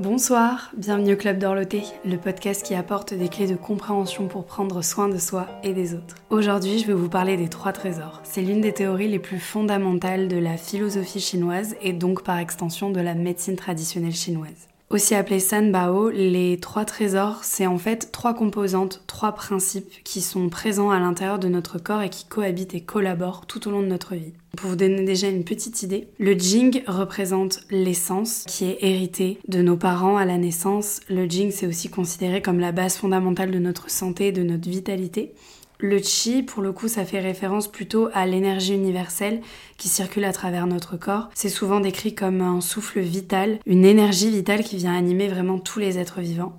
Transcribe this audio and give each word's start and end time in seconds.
Bonsoir, 0.00 0.70
bienvenue 0.78 1.12
au 1.12 1.16
Club 1.18 1.36
d'Orloté, 1.36 1.82
le 2.06 2.16
podcast 2.16 2.64
qui 2.64 2.74
apporte 2.74 3.12
des 3.12 3.28
clés 3.28 3.46
de 3.46 3.54
compréhension 3.54 4.28
pour 4.28 4.46
prendre 4.46 4.80
soin 4.80 5.10
de 5.10 5.18
soi 5.18 5.46
et 5.62 5.74
des 5.74 5.92
autres. 5.92 6.14
Aujourd'hui, 6.30 6.78
je 6.78 6.86
vais 6.86 6.94
vous 6.94 7.10
parler 7.10 7.36
des 7.36 7.50
trois 7.50 7.74
trésors. 7.74 8.22
C'est 8.24 8.40
l'une 8.40 8.62
des 8.62 8.72
théories 8.72 9.08
les 9.08 9.18
plus 9.18 9.38
fondamentales 9.38 10.28
de 10.28 10.38
la 10.38 10.56
philosophie 10.56 11.20
chinoise 11.20 11.76
et 11.82 11.92
donc 11.92 12.22
par 12.22 12.38
extension 12.38 12.88
de 12.88 13.00
la 13.00 13.12
médecine 13.12 13.56
traditionnelle 13.56 14.14
chinoise. 14.14 14.69
Aussi 14.90 15.14
appelé 15.14 15.38
San 15.38 15.70
Bao, 15.70 16.10
les 16.10 16.58
trois 16.58 16.84
trésors, 16.84 17.44
c'est 17.44 17.68
en 17.68 17.78
fait 17.78 18.10
trois 18.10 18.34
composantes, 18.34 19.04
trois 19.06 19.30
principes 19.30 19.92
qui 20.02 20.20
sont 20.20 20.48
présents 20.48 20.90
à 20.90 20.98
l'intérieur 20.98 21.38
de 21.38 21.46
notre 21.46 21.78
corps 21.78 22.02
et 22.02 22.10
qui 22.10 22.24
cohabitent 22.24 22.74
et 22.74 22.80
collaborent 22.80 23.46
tout 23.46 23.68
au 23.68 23.70
long 23.70 23.82
de 23.82 23.86
notre 23.86 24.16
vie. 24.16 24.32
Pour 24.56 24.70
vous 24.70 24.76
donner 24.76 25.04
déjà 25.04 25.28
une 25.28 25.44
petite 25.44 25.84
idée, 25.84 26.08
le 26.18 26.32
Jing 26.36 26.82
représente 26.88 27.60
l'essence 27.70 28.42
qui 28.48 28.64
est 28.64 28.78
héritée 28.80 29.38
de 29.46 29.62
nos 29.62 29.76
parents 29.76 30.16
à 30.16 30.24
la 30.24 30.38
naissance. 30.38 30.98
Le 31.08 31.24
Jing, 31.24 31.52
c'est 31.52 31.68
aussi 31.68 31.88
considéré 31.88 32.42
comme 32.42 32.58
la 32.58 32.72
base 32.72 32.96
fondamentale 32.96 33.52
de 33.52 33.60
notre 33.60 33.90
santé, 33.90 34.32
de 34.32 34.42
notre 34.42 34.68
vitalité. 34.68 35.34
Le 35.82 35.98
chi, 36.02 36.42
pour 36.42 36.62
le 36.62 36.72
coup, 36.72 36.88
ça 36.88 37.06
fait 37.06 37.20
référence 37.20 37.66
plutôt 37.66 38.10
à 38.12 38.26
l'énergie 38.26 38.74
universelle 38.74 39.40
qui 39.78 39.88
circule 39.88 40.24
à 40.24 40.32
travers 40.32 40.66
notre 40.66 40.98
corps. 40.98 41.30
C'est 41.34 41.48
souvent 41.48 41.80
décrit 41.80 42.14
comme 42.14 42.42
un 42.42 42.60
souffle 42.60 43.00
vital, 43.00 43.58
une 43.64 43.86
énergie 43.86 44.30
vitale 44.30 44.62
qui 44.62 44.76
vient 44.76 44.94
animer 44.94 45.28
vraiment 45.28 45.58
tous 45.58 45.78
les 45.78 45.98
êtres 45.98 46.20
vivants. 46.20 46.54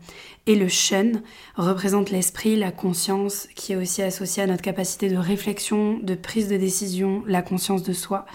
Et 0.47 0.55
le 0.55 0.67
shen 0.67 1.21
représente 1.55 2.09
l'esprit, 2.09 2.55
la 2.55 2.71
conscience, 2.71 3.47
qui 3.55 3.73
est 3.73 3.75
aussi 3.75 4.01
associée 4.01 4.41
à 4.41 4.47
notre 4.47 4.63
capacité 4.63 5.07
de 5.07 5.17
réflexion, 5.17 5.99
de 5.99 6.15
prise 6.15 6.47
de 6.47 6.57
décision, 6.57 7.23
la 7.27 7.43
conscience 7.43 7.83
de 7.83 7.93
soi. 7.93 8.25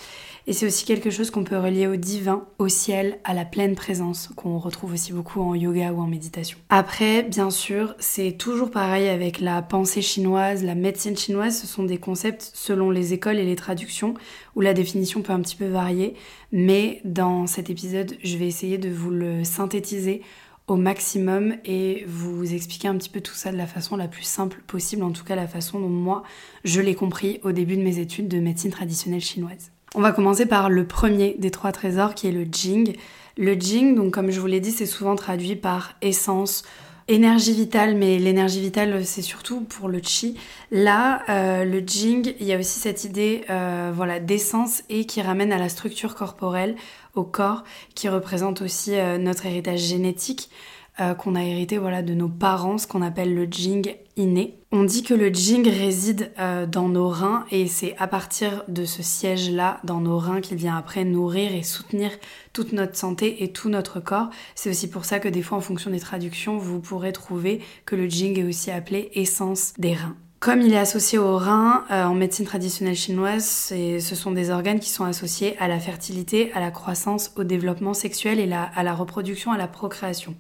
Et 0.49 0.53
c'est 0.53 0.67
aussi 0.67 0.85
quelque 0.85 1.11
chose 1.11 1.33
qu'on 1.33 1.43
peut 1.43 1.59
relier 1.59 1.89
au 1.89 1.97
divin, 1.97 2.47
au 2.61 2.69
ciel, 2.69 3.19
à 3.25 3.35
la 3.35 3.45
pleine 3.45 3.75
présence, 3.75 4.29
qu'on 4.37 4.59
retrouve 4.59 4.93
aussi 4.93 5.13
beaucoup 5.13 5.41
en 5.41 5.57
yoga 5.57 5.93
ou 5.93 6.01
en 6.01 6.07
méditation. 6.07 6.57
Après, 6.69 7.25
bien 7.25 7.51
sûr, 7.51 7.97
c'est 7.99 8.39
toujours 8.39 8.71
pareil 8.71 9.09
avec 9.09 9.41
la 9.41 9.61
pensée 9.61 10.03
chinoise, 10.03 10.63
la 10.63 10.77
médecine 10.77 11.17
chinoise, 11.17 11.59
ce 11.59 11.67
sont 11.67 11.83
des 11.83 11.99
concepts 11.99 12.53
selon 12.55 12.93
les 12.93 13.13
écoles 13.13 13.39
et 13.39 13.45
les 13.45 13.57
traductions, 13.57 14.15
où 14.55 14.61
la 14.61 14.73
définition 14.73 15.21
peut 15.21 15.33
un 15.33 15.41
petit 15.41 15.57
peu 15.57 15.67
varier, 15.67 16.15
mais 16.53 17.01
dans 17.05 17.49
cet 17.49 17.69
épisode, 17.69 18.17
je 18.23 18.37
vais 18.37 18.47
essayer 18.47 18.79
de 18.79 18.89
vous 18.89 19.11
le 19.11 19.43
synthétiser 19.43 20.23
au 20.69 20.77
maximum 20.77 21.57
et 21.65 22.05
vous 22.07 22.55
expliquer 22.55 22.87
un 22.87 22.97
petit 22.97 23.09
peu 23.09 23.21
tout 23.21 23.35
ça 23.35 23.51
de 23.51 23.57
la 23.57 23.67
façon 23.67 23.97
la 23.97 24.07
plus 24.07 24.25
simple 24.25 24.63
possible, 24.69 25.03
en 25.03 25.11
tout 25.11 25.25
cas 25.25 25.35
la 25.35 25.49
façon 25.49 25.81
dont 25.81 25.89
moi 25.89 26.23
je 26.65 26.81
l'ai 26.81 26.95
compris 26.95 27.41
au 27.43 27.51
début 27.51 27.77
de 27.77 27.83
mes 27.83 27.99
études 27.99 28.29
de 28.29 28.39
médecine 28.39 28.71
traditionnelle 28.71 29.21
chinoise. 29.21 29.73
On 29.99 30.03
va 30.03 30.13
commencer 30.13 30.45
par 30.45 30.69
le 30.69 30.87
premier 30.87 31.37
des 31.39 31.51
trois 31.51 31.73
trésors 31.73 32.15
qui 32.15 32.29
est 32.29 32.31
le 32.31 32.47
Jing. 32.53 32.97
Le 33.39 33.55
Jing, 33.55 33.95
donc 33.95 34.13
comme 34.13 34.31
je 34.31 34.39
vous 34.41 34.47
l'ai 34.47 34.61
dit, 34.61 34.71
c'est 34.71 34.85
souvent 34.85 35.17
traduit 35.17 35.57
par 35.57 35.95
essence, 36.03 36.65
énergie 37.09 37.55
vitale, 37.55 37.97
mais 37.97 38.19
l'énergie 38.19 38.61
vitale 38.61 39.07
c'est 39.07 39.23
surtout 39.23 39.63
pour 39.63 39.89
le 39.89 40.01
Qi. 40.01 40.37
Là, 40.71 41.23
euh, 41.31 41.65
le 41.65 41.79
Jing, 41.79 42.35
il 42.41 42.47
y 42.47 42.53
a 42.53 42.59
aussi 42.59 42.79
cette 42.79 43.05
idée 43.05 43.45
euh, 43.49 43.91
voilà, 43.95 44.21
d'essence 44.21 44.83
et 44.91 45.07
qui 45.07 45.23
ramène 45.23 45.51
à 45.51 45.57
la 45.57 45.71
structure 45.71 46.15
corporelle, 46.15 46.77
au 47.15 47.25
corps, 47.25 47.65
qui 47.95 48.11
représente 48.11 48.61
aussi 48.61 48.97
euh, 48.97 49.17
notre 49.17 49.47
héritage 49.47 49.81
génétique. 49.81 50.51
Euh, 50.99 51.13
qu'on 51.13 51.35
a 51.35 51.45
hérité 51.45 51.77
voilà, 51.77 52.01
de 52.01 52.15
nos 52.15 52.29
parents, 52.31 52.79
ce 52.79 52.87
qu'on 52.87 53.03
appelle 53.03 53.35
le 53.35 53.45
jing 53.45 53.95
inné. 54.17 54.59
On 54.73 54.83
dit 54.83 55.03
que 55.03 55.13
le 55.13 55.29
jing 55.29 55.69
réside 55.69 56.33
euh, 56.39 56.65
dans 56.65 56.89
nos 56.89 57.11
reins 57.11 57.45
et 57.51 57.67
c'est 57.67 57.95
à 57.99 58.07
partir 58.07 58.65
de 58.69 58.87
ce 58.87 59.03
siège-là 59.03 59.79
dans 59.85 60.01
nos 60.01 60.17
reins 60.17 60.41
qu'il 60.41 60.57
vient 60.57 60.75
après 60.75 61.05
nourrir 61.05 61.55
et 61.55 61.63
soutenir 61.63 62.11
toute 62.55 62.73
notre 62.73 62.97
santé 62.97 63.45
et 63.45 63.53
tout 63.53 63.69
notre 63.69 64.01
corps. 64.01 64.31
C'est 64.55 64.71
aussi 64.71 64.89
pour 64.89 65.05
ça 65.05 65.19
que 65.19 65.29
des 65.29 65.43
fois 65.43 65.59
en 65.59 65.61
fonction 65.61 65.91
des 65.91 66.01
traductions, 66.01 66.57
vous 66.57 66.81
pourrez 66.81 67.13
trouver 67.13 67.61
que 67.85 67.95
le 67.95 68.09
jing 68.09 68.39
est 68.39 68.45
aussi 68.45 68.71
appelé 68.71 69.11
essence 69.13 69.75
des 69.77 69.93
reins. 69.93 70.17
Comme 70.47 70.63
il 70.63 70.73
est 70.75 70.79
associé 70.79 71.19
au 71.19 71.37
rein, 71.39 71.85
euh, 71.91 72.05
en 72.05 72.15
médecine 72.15 72.47
traditionnelle 72.47 72.95
chinoise, 72.95 73.45
ce 73.45 74.15
sont 74.15 74.31
des 74.31 74.51
organes 74.51 74.79
qui 74.79 74.91
sont 74.91 75.03
associés 75.03 75.57
à 75.59 75.67
la 75.67 75.81
fertilité, 75.81 76.53
à 76.53 76.61
la 76.61 76.71
croissance, 76.71 77.33
au 77.35 77.43
développement 77.43 77.95
sexuel 77.95 78.39
et 78.39 78.49
à 78.53 78.83
la 78.85 78.95
reproduction, 78.95 79.51
à 79.51 79.59
la 79.59 79.67
procréation. 79.67 80.37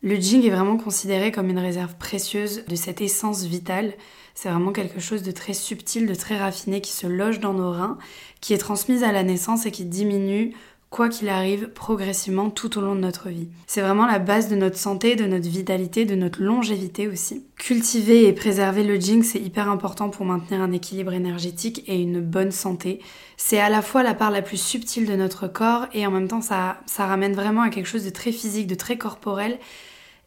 Le 0.00 0.14
Jing 0.14 0.46
est 0.46 0.50
vraiment 0.50 0.76
considéré 0.76 1.32
comme 1.32 1.50
une 1.50 1.58
réserve 1.58 1.96
précieuse 1.96 2.64
de 2.68 2.76
cette 2.76 3.00
essence 3.00 3.42
vitale. 3.42 3.94
C'est 4.36 4.48
vraiment 4.48 4.70
quelque 4.70 5.00
chose 5.00 5.24
de 5.24 5.32
très 5.32 5.54
subtil, 5.54 6.06
de 6.06 6.14
très 6.14 6.38
raffiné 6.38 6.80
qui 6.80 6.92
se 6.92 7.08
loge 7.08 7.40
dans 7.40 7.52
nos 7.52 7.72
reins, 7.72 7.98
qui 8.40 8.54
est 8.54 8.58
transmise 8.58 9.02
à 9.02 9.10
la 9.10 9.24
naissance 9.24 9.66
et 9.66 9.72
qui 9.72 9.84
diminue 9.84 10.54
quoi 10.90 11.08
qu'il 11.10 11.28
arrive, 11.28 11.68
progressivement 11.68 12.48
tout 12.48 12.78
au 12.78 12.80
long 12.80 12.94
de 12.94 13.00
notre 13.00 13.28
vie. 13.28 13.48
C'est 13.66 13.82
vraiment 13.82 14.06
la 14.06 14.18
base 14.18 14.48
de 14.48 14.56
notre 14.56 14.78
santé, 14.78 15.16
de 15.16 15.26
notre 15.26 15.48
vitalité, 15.48 16.06
de 16.06 16.14
notre 16.14 16.42
longévité 16.42 17.08
aussi. 17.08 17.44
Cultiver 17.56 18.26
et 18.26 18.32
préserver 18.32 18.82
le 18.82 18.98
jing, 18.98 19.22
c'est 19.22 19.40
hyper 19.40 19.68
important 19.68 20.08
pour 20.08 20.24
maintenir 20.24 20.62
un 20.62 20.72
équilibre 20.72 21.12
énergétique 21.12 21.84
et 21.86 22.00
une 22.00 22.20
bonne 22.20 22.52
santé. 22.52 23.00
C'est 23.36 23.58
à 23.58 23.68
la 23.68 23.82
fois 23.82 24.02
la 24.02 24.14
part 24.14 24.30
la 24.30 24.40
plus 24.40 24.60
subtile 24.60 25.06
de 25.06 25.14
notre 25.14 25.46
corps 25.46 25.86
et 25.92 26.06
en 26.06 26.10
même 26.10 26.28
temps 26.28 26.40
ça, 26.40 26.80
ça 26.86 27.06
ramène 27.06 27.34
vraiment 27.34 27.62
à 27.62 27.68
quelque 27.68 27.86
chose 27.86 28.04
de 28.04 28.10
très 28.10 28.32
physique, 28.32 28.66
de 28.66 28.74
très 28.74 28.96
corporel. 28.96 29.58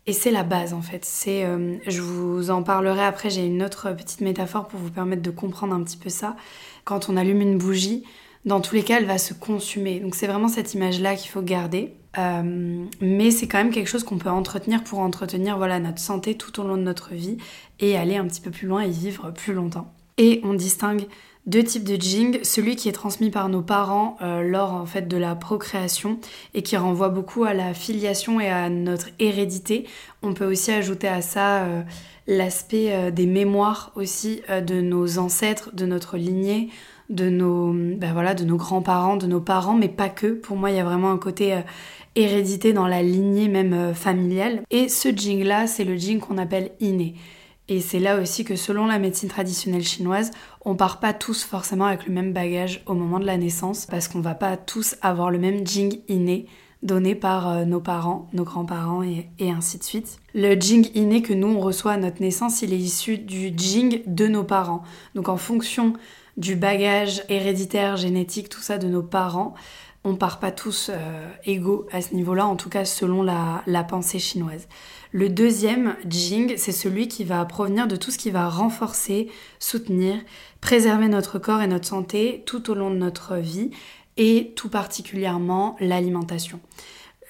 Et 0.07 0.13
c'est 0.13 0.31
la 0.31 0.43
base 0.43 0.73
en 0.73 0.81
fait. 0.81 1.05
C'est, 1.05 1.43
euh, 1.45 1.77
je 1.87 2.01
vous 2.01 2.49
en 2.49 2.63
parlerai 2.63 3.03
après. 3.03 3.29
J'ai 3.29 3.45
une 3.45 3.63
autre 3.63 3.91
petite 3.93 4.21
métaphore 4.21 4.67
pour 4.67 4.79
vous 4.79 4.89
permettre 4.89 5.21
de 5.21 5.29
comprendre 5.29 5.75
un 5.75 5.83
petit 5.83 5.97
peu 5.97 6.09
ça. 6.09 6.35
Quand 6.85 7.09
on 7.09 7.17
allume 7.17 7.41
une 7.41 7.57
bougie, 7.57 8.03
dans 8.45 8.61
tous 8.61 8.75
les 8.75 8.83
cas, 8.83 8.97
elle 8.97 9.05
va 9.05 9.17
se 9.17 9.33
consumer. 9.33 9.99
Donc 9.99 10.15
c'est 10.15 10.27
vraiment 10.27 10.47
cette 10.47 10.73
image-là 10.73 11.15
qu'il 11.15 11.29
faut 11.29 11.41
garder. 11.41 11.93
Euh, 12.17 12.85
mais 12.99 13.31
c'est 13.31 13.47
quand 13.47 13.59
même 13.59 13.71
quelque 13.71 13.87
chose 13.87 14.03
qu'on 14.03 14.17
peut 14.17 14.29
entretenir 14.29 14.83
pour 14.83 14.99
entretenir 14.99 15.57
voilà, 15.57 15.79
notre 15.79 15.99
santé 15.99 16.35
tout 16.35 16.59
au 16.59 16.67
long 16.67 16.75
de 16.75 16.81
notre 16.81 17.13
vie 17.13 17.37
et 17.79 17.97
aller 17.97 18.17
un 18.17 18.25
petit 18.25 18.41
peu 18.41 18.51
plus 18.51 18.67
loin 18.67 18.81
et 18.81 18.89
vivre 18.89 19.31
plus 19.31 19.53
longtemps. 19.53 19.93
Et 20.17 20.41
on 20.43 20.53
distingue 20.53 21.05
deux 21.47 21.63
types 21.63 21.85
de 21.85 21.99
jing, 21.99 22.39
celui 22.43 22.75
qui 22.75 22.89
est 22.89 22.93
transmis 22.93 23.31
par 23.31 23.49
nos 23.49 23.61
parents 23.61 24.17
euh, 24.21 24.43
lors 24.43 24.73
en 24.73 24.85
fait 24.85 25.07
de 25.07 25.17
la 25.17 25.35
procréation 25.35 26.19
et 26.53 26.63
qui 26.63 26.75
renvoie 26.75 27.09
beaucoup 27.09 27.45
à 27.45 27.53
la 27.53 27.73
filiation 27.73 28.39
et 28.41 28.49
à 28.49 28.69
notre 28.69 29.07
hérédité. 29.19 29.87
On 30.21 30.33
peut 30.33 30.45
aussi 30.45 30.71
ajouter 30.71 31.07
à 31.07 31.21
ça 31.21 31.63
euh, 31.63 31.81
l'aspect 32.27 33.11
des 33.11 33.25
mémoires 33.25 33.91
aussi 33.95 34.41
de 34.49 34.79
nos 34.79 35.17
ancêtres, 35.17 35.73
de 35.73 35.85
notre 35.85 36.17
lignée, 36.17 36.69
de 37.11 37.29
nos, 37.29 37.73
ben 37.73 38.13
voilà, 38.13 38.33
nos 38.33 38.57
grands-parents, 38.57 39.17
de 39.17 39.27
nos 39.27 39.41
parents, 39.41 39.75
mais 39.75 39.89
pas 39.89 40.09
que. 40.09 40.27
Pour 40.27 40.57
moi, 40.57 40.71
il 40.71 40.77
y 40.77 40.79
a 40.79 40.83
vraiment 40.83 41.11
un 41.11 41.17
côté 41.17 41.53
euh, 41.53 41.61
hérédité 42.15 42.73
dans 42.73 42.87
la 42.87 43.03
lignée 43.03 43.49
même 43.49 43.73
euh, 43.73 43.93
familiale. 43.93 44.61
Et 44.71 44.89
ce 44.89 45.09
jing-là, 45.09 45.67
c'est 45.67 45.83
le 45.83 45.95
jing 45.95 46.19
qu'on 46.19 46.37
appelle 46.37 46.71
inné. 46.79 47.15
Et 47.67 47.79
c'est 47.79 47.99
là 47.99 48.19
aussi 48.19 48.43
que 48.43 48.55
selon 48.55 48.87
la 48.87 48.97
médecine 48.97 49.29
traditionnelle 49.29 49.83
chinoise, 49.83 50.31
on 50.65 50.75
part 50.75 50.99
pas 50.99 51.13
tous 51.13 51.43
forcément 51.43 51.85
avec 51.85 52.07
le 52.07 52.13
même 52.13 52.33
bagage 52.33 52.81
au 52.85 52.93
moment 52.93 53.19
de 53.19 53.25
la 53.25 53.37
naissance, 53.37 53.85
parce 53.85 54.07
qu'on 54.07 54.21
va 54.21 54.35
pas 54.35 54.57
tous 54.57 54.95
avoir 55.01 55.29
le 55.31 55.37
même 55.37 55.65
jing 55.67 55.99
inné 56.07 56.47
donné 56.81 57.13
par 57.13 57.47
euh, 57.47 57.65
nos 57.65 57.79
parents, 57.79 58.27
nos 58.33 58.43
grands-parents 58.43 59.03
et, 59.03 59.29
et, 59.37 59.51
ainsi 59.51 59.77
de 59.77 59.83
suite. 59.83 60.17
Le 60.33 60.55
jing 60.55 60.89
inné 60.95 61.21
que 61.21 61.33
nous 61.33 61.47
on 61.47 61.59
reçoit 61.59 61.91
à 61.91 61.97
notre 61.97 62.21
naissance, 62.21 62.63
il 62.63 62.73
est 62.73 62.77
issu 62.77 63.19
du 63.19 63.53
jing 63.55 64.01
de 64.07 64.27
nos 64.27 64.43
parents. 64.43 64.81
Donc 65.13 65.29
en 65.29 65.37
fonction 65.37 65.93
du 66.37 66.55
bagage 66.55 67.23
héréditaire, 67.29 67.97
génétique, 67.97 68.49
tout 68.49 68.61
ça 68.61 68.77
de 68.77 68.87
nos 68.87 69.03
parents. 69.03 69.53
On 70.03 70.15
part 70.15 70.39
pas 70.39 70.51
tous 70.51 70.89
euh, 70.89 71.27
égaux 71.45 71.85
à 71.91 72.01
ce 72.01 72.15
niveau-là, 72.15 72.47
en 72.47 72.55
tout 72.55 72.69
cas 72.69 72.85
selon 72.85 73.21
la, 73.21 73.83
pensée 73.83 74.17
chinoise. 74.17 74.67
Le 75.11 75.29
deuxième, 75.29 75.95
Jing, 76.07 76.55
c'est 76.57 76.71
celui 76.71 77.07
qui 77.07 77.23
va 77.23 77.43
provenir 77.45 77.87
de 77.87 77.95
tout 77.95 78.09
ce 78.09 78.17
qui 78.17 78.31
va 78.31 78.49
renforcer, 78.49 79.29
soutenir, 79.59 80.15
préserver 80.59 81.07
notre 81.07 81.37
corps 81.37 81.61
et 81.61 81.67
notre 81.67 81.87
santé 81.87 82.43
tout 82.45 82.71
au 82.71 82.73
long 82.73 82.89
de 82.89 82.95
notre 82.95 83.35
vie, 83.35 83.71
et 84.17 84.53
tout 84.55 84.69
particulièrement 84.69 85.75
l'alimentation. 85.79 86.59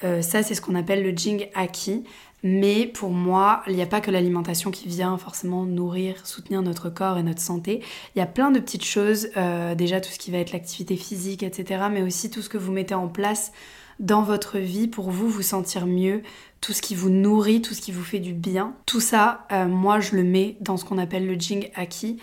Euh, 0.03 0.21
ça, 0.21 0.43
c'est 0.43 0.55
ce 0.55 0.61
qu'on 0.61 0.75
appelle 0.75 1.03
le 1.03 1.11
Jing 1.15 1.49
acquis. 1.53 2.03
Mais 2.43 2.87
pour 2.87 3.11
moi, 3.11 3.61
il 3.67 3.75
n'y 3.75 3.83
a 3.83 3.87
pas 3.87 4.01
que 4.01 4.09
l'alimentation 4.09 4.71
qui 4.71 4.87
vient 4.87 5.17
forcément 5.17 5.63
nourrir, 5.65 6.25
soutenir 6.25 6.61
notre 6.63 6.89
corps 6.89 7.17
et 7.17 7.23
notre 7.23 7.41
santé. 7.41 7.83
Il 8.15 8.19
y 8.19 8.21
a 8.21 8.25
plein 8.25 8.49
de 8.49 8.59
petites 8.59 8.85
choses, 8.85 9.29
euh, 9.37 9.75
déjà 9.75 10.01
tout 10.01 10.09
ce 10.09 10.17
qui 10.17 10.31
va 10.31 10.39
être 10.39 10.51
l'activité 10.51 10.95
physique, 10.95 11.43
etc. 11.43 11.83
Mais 11.91 12.01
aussi 12.01 12.31
tout 12.31 12.41
ce 12.41 12.49
que 12.49 12.57
vous 12.57 12.71
mettez 12.71 12.95
en 12.95 13.07
place 13.07 13.51
dans 13.99 14.23
votre 14.23 14.57
vie 14.57 14.87
pour 14.87 15.11
vous 15.11 15.29
vous 15.29 15.43
sentir 15.43 15.85
mieux, 15.85 16.23
tout 16.61 16.73
ce 16.73 16.81
qui 16.81 16.95
vous 16.95 17.11
nourrit, 17.11 17.61
tout 17.61 17.75
ce 17.75 17.81
qui 17.81 17.91
vous 17.91 18.03
fait 18.03 18.19
du 18.19 18.33
bien. 18.33 18.73
Tout 18.87 19.01
ça, 19.01 19.45
euh, 19.51 19.67
moi, 19.67 19.99
je 19.99 20.15
le 20.15 20.23
mets 20.23 20.57
dans 20.61 20.77
ce 20.77 20.85
qu'on 20.85 20.97
appelle 20.97 21.27
le 21.27 21.35
Jing 21.35 21.69
Aki. 21.75 22.17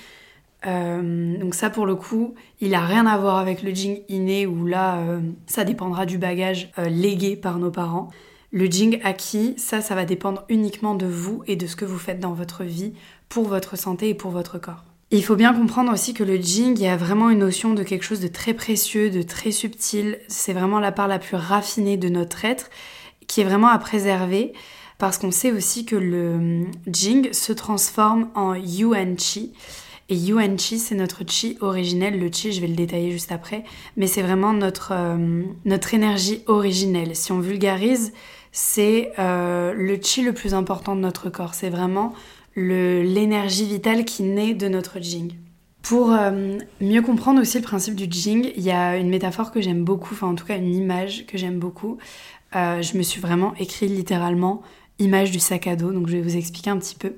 Euh, 0.67 1.39
donc 1.39 1.55
ça 1.55 1.71
pour 1.71 1.87
le 1.87 1.95
coup, 1.95 2.35
il 2.61 2.75
a 2.75 2.85
rien 2.85 3.07
à 3.07 3.17
voir 3.17 3.39
avec 3.39 3.63
le 3.63 3.73
Jing 3.73 4.03
inné 4.09 4.45
où 4.49 4.67
là, 4.67 5.01
ça 5.47 5.63
dépendra 5.63 6.05
du 6.05 6.19
bagage 6.19 6.73
légué 6.89 7.37
par 7.37 7.61
nos 7.61 7.71
parents. 7.71 8.11
Le 8.51 8.67
Jing 8.67 9.01
acquis, 9.05 9.55
ça, 9.59 9.83
ça 9.83 9.95
va 9.95 10.05
dépendre 10.05 10.45
uniquement 10.49 10.95
de 10.95 11.07
vous 11.07 11.43
et 11.47 11.57
de 11.57 11.67
ce 11.67 11.77
que 11.77 11.85
vous 11.85 11.99
faites 11.99 12.21
dans 12.21 12.33
votre 12.33 12.65
vie 12.65 12.95
pour 13.29 13.47
votre 13.47 13.77
santé 13.77 14.09
et 14.09 14.15
pour 14.15 14.31
votre 14.31 14.59
corps. 14.59 14.85
Il 15.11 15.25
faut 15.25 15.37
bien 15.37 15.55
comprendre 15.55 15.93
aussi 15.93 16.13
que 16.13 16.25
le 16.25 16.37
Jing, 16.37 16.79
il 16.79 16.83
y 16.83 16.87
a 16.87 16.97
vraiment 16.97 17.31
une 17.31 17.39
notion 17.39 17.73
de 17.73 17.83
quelque 17.83 18.05
chose 18.05 18.21
de 18.21 18.29
très 18.29 18.55
précieux, 18.55 19.11
de 19.11 19.23
très 19.23 19.53
subtil. 19.53 20.19
C'est 20.29 20.53
vraiment 20.53 20.81
la 20.81 20.93
part 20.93 21.09
la 21.09 21.19
plus 21.19 21.37
raffinée 21.37 21.97
de 21.97 22.09
notre 22.09 22.45
être 22.45 22.71
qui 23.27 23.41
est 23.41 23.45
vraiment 23.45 23.69
à 23.69 23.79
préserver 23.79 24.53
parce 24.99 25.19
qu'on 25.19 25.31
sait 25.31 25.53
aussi 25.53 25.85
que 25.85 25.97
le 25.97 26.67
Jing 26.87 27.33
se 27.33 27.53
transforme 27.53 28.29
en 28.35 28.55
Yuan 28.55 29.19
Chi. 29.19 29.53
Et 30.11 30.17
Yuan 30.17 30.59
Chi, 30.59 30.79
c'est 30.79 30.95
notre 30.95 31.23
chi 31.27 31.57
originel. 31.61 32.19
Le 32.19 32.31
chi, 32.33 32.53
je 32.53 32.61
vais 32.61 32.67
le 32.67 32.75
détailler 32.75 33.13
juste 33.13 33.31
après, 33.31 33.65
mais 33.97 34.07
c'est 34.07 34.23
vraiment 34.23 34.53
notre, 34.53 34.93
euh, 34.93 35.43
notre 35.67 35.95
énergie 35.95 36.43
originelle. 36.47 37.15
Si 37.15 37.31
on 37.31 37.41
vulgarise, 37.41 38.13
c'est 38.53 39.13
euh, 39.19 39.73
le 39.75 39.99
chi 40.01 40.23
le 40.23 40.33
plus 40.33 40.55
important 40.55 40.97
de 40.97 41.01
notre 41.01 41.31
corps. 41.31 41.55
C'est 41.55 41.71
vraiment 41.71 42.15
l'énergie 42.57 43.67
vitale 43.67 44.05
qui 44.05 44.25
naît 44.25 44.55
de 44.55 44.69
notre 44.69 45.01
Jing. 45.01 45.35
Pour 45.83 46.13
euh, 46.13 46.59
mieux 46.81 47.03
comprendre 47.03 47.41
aussi 47.41 47.59
le 47.59 47.63
principe 47.63 47.95
du 47.95 48.07
Jing, 48.11 48.53
il 48.57 48.63
y 48.63 48.73
a 48.73 48.97
une 48.97 49.09
métaphore 49.09 49.53
que 49.53 49.61
j'aime 49.61 49.85
beaucoup, 49.85 50.15
enfin 50.15 50.27
en 50.27 50.35
tout 50.35 50.45
cas 50.45 50.57
une 50.57 50.75
image 50.75 51.25
que 51.27 51.39
j'aime 51.39 51.59
beaucoup. 51.59 51.99
je 52.53 52.99
me 52.99 53.03
suis 53.03 53.21
vraiment 53.21 53.55
écrit 53.59 53.87
littéralement 53.87 54.63
image 54.99 55.31
du 55.31 55.39
sac 55.39 55.69
à 55.69 55.77
dos, 55.77 55.93
donc 55.93 56.09
je 56.09 56.17
vais 56.17 56.23
vous 56.23 56.37
expliquer 56.37 56.71
un 56.71 56.79
petit 56.79 56.97
peu. 56.97 57.15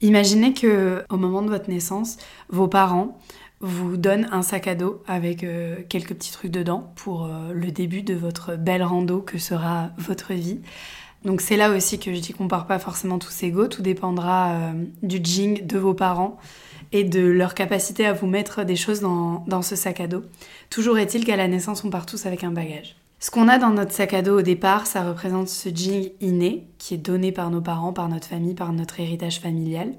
Imaginez 0.00 0.52
que 0.52 1.04
au 1.10 1.16
moment 1.16 1.42
de 1.42 1.48
votre 1.48 1.70
naissance, 1.70 2.16
vos 2.48 2.66
parents 2.66 3.18
vous 3.62 3.96
donnent 3.96 4.28
un 4.32 4.42
sac 4.42 4.66
à 4.66 4.74
dos 4.74 5.02
avec 5.06 5.44
euh, 5.44 5.76
quelques 5.88 6.14
petits 6.14 6.32
trucs 6.32 6.50
dedans 6.50 6.92
pour 6.96 7.24
euh, 7.24 7.52
le 7.54 7.70
début 7.70 8.02
de 8.02 8.12
votre 8.12 8.56
belle 8.56 8.82
rando 8.82 9.20
que 9.20 9.38
sera 9.38 9.90
votre 9.98 10.34
vie. 10.34 10.60
Donc 11.24 11.40
c'est 11.40 11.56
là 11.56 11.70
aussi 11.70 12.00
que 12.00 12.12
je 12.12 12.18
dis 12.18 12.32
qu'on 12.32 12.48
part 12.48 12.66
pas 12.66 12.80
forcément 12.80 13.20
tous 13.20 13.42
égaux, 13.44 13.68
tout 13.68 13.82
dépendra 13.82 14.50
euh, 14.50 14.72
du 15.02 15.20
jing 15.22 15.64
de 15.64 15.78
vos 15.78 15.94
parents 15.94 16.36
et 16.90 17.04
de 17.04 17.20
leur 17.20 17.54
capacité 17.54 18.04
à 18.04 18.12
vous 18.12 18.26
mettre 18.26 18.64
des 18.64 18.76
choses 18.76 19.00
dans, 19.00 19.44
dans 19.46 19.62
ce 19.62 19.76
sac 19.76 20.00
à 20.00 20.08
dos. 20.08 20.24
Toujours 20.68 20.98
est-il 20.98 21.24
qu'à 21.24 21.36
la 21.36 21.46
naissance, 21.46 21.84
on 21.84 21.90
part 21.90 22.04
tous 22.04 22.26
avec 22.26 22.42
un 22.42 22.50
bagage. 22.50 22.96
Ce 23.20 23.30
qu'on 23.30 23.46
a 23.46 23.58
dans 23.58 23.70
notre 23.70 23.92
sac 23.92 24.14
à 24.14 24.22
dos 24.22 24.40
au 24.40 24.42
départ, 24.42 24.88
ça 24.88 25.08
représente 25.08 25.46
ce 25.46 25.68
jean 25.68 26.10
inné 26.20 26.66
qui 26.78 26.94
est 26.94 26.98
donné 26.98 27.30
par 27.30 27.50
nos 27.50 27.60
parents, 27.60 27.92
par 27.92 28.08
notre 28.08 28.26
famille, 28.26 28.54
par 28.54 28.72
notre 28.72 28.98
héritage 28.98 29.38
familial. 29.38 29.94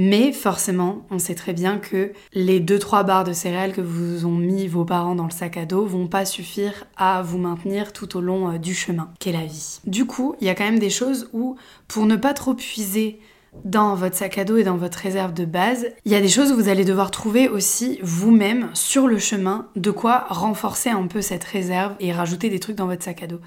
Mais 0.00 0.30
forcément, 0.30 1.04
on 1.10 1.18
sait 1.18 1.34
très 1.34 1.52
bien 1.52 1.78
que 1.78 2.12
les 2.32 2.60
2-3 2.60 3.04
barres 3.04 3.24
de 3.24 3.32
céréales 3.32 3.72
que 3.72 3.80
vous 3.80 4.26
ont 4.26 4.36
mis 4.36 4.68
vos 4.68 4.84
parents 4.84 5.16
dans 5.16 5.24
le 5.24 5.32
sac 5.32 5.56
à 5.56 5.66
dos 5.66 5.84
vont 5.86 6.06
pas 6.06 6.24
suffire 6.24 6.86
à 6.96 7.20
vous 7.20 7.38
maintenir 7.38 7.92
tout 7.92 8.16
au 8.16 8.20
long 8.20 8.48
euh, 8.48 8.58
du 8.58 8.76
chemin 8.76 9.10
qu'est 9.18 9.32
la 9.32 9.44
vie. 9.44 9.80
Du 9.86 10.06
coup, 10.06 10.36
il 10.40 10.46
y 10.46 10.50
a 10.50 10.54
quand 10.54 10.62
même 10.62 10.78
des 10.78 10.88
choses 10.88 11.28
où, 11.32 11.56
pour 11.88 12.06
ne 12.06 12.14
pas 12.14 12.32
trop 12.32 12.54
puiser 12.54 13.18
dans 13.64 13.96
votre 13.96 14.14
sac 14.14 14.38
à 14.38 14.44
dos 14.44 14.56
et 14.56 14.62
dans 14.62 14.76
votre 14.76 14.98
réserve 14.98 15.34
de 15.34 15.44
base, 15.44 15.88
il 16.04 16.12
y 16.12 16.14
a 16.14 16.20
des 16.20 16.28
choses 16.28 16.52
où 16.52 16.54
vous 16.54 16.68
allez 16.68 16.84
devoir 16.84 17.10
trouver 17.10 17.48
aussi 17.48 17.98
vous-même 18.00 18.70
sur 18.74 19.08
le 19.08 19.18
chemin 19.18 19.66
de 19.74 19.90
quoi 19.90 20.26
renforcer 20.28 20.90
un 20.90 21.08
peu 21.08 21.22
cette 21.22 21.42
réserve 21.42 21.96
et 21.98 22.12
rajouter 22.12 22.50
des 22.50 22.60
trucs 22.60 22.76
dans 22.76 22.86
votre 22.86 23.02
sac 23.02 23.24
à 23.24 23.26
dos. 23.26 23.40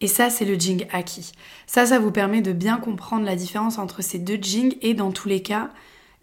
Et 0.00 0.06
ça, 0.06 0.30
c'est 0.30 0.44
le 0.44 0.54
jing 0.54 0.86
acquis. 0.92 1.32
Ça, 1.66 1.86
ça 1.86 1.98
vous 1.98 2.10
permet 2.10 2.42
de 2.42 2.52
bien 2.52 2.78
comprendre 2.78 3.24
la 3.24 3.36
différence 3.36 3.78
entre 3.78 4.02
ces 4.02 4.18
deux 4.18 4.38
jings 4.40 4.76
et 4.82 4.94
dans 4.94 5.12
tous 5.12 5.28
les 5.28 5.42
cas, 5.42 5.70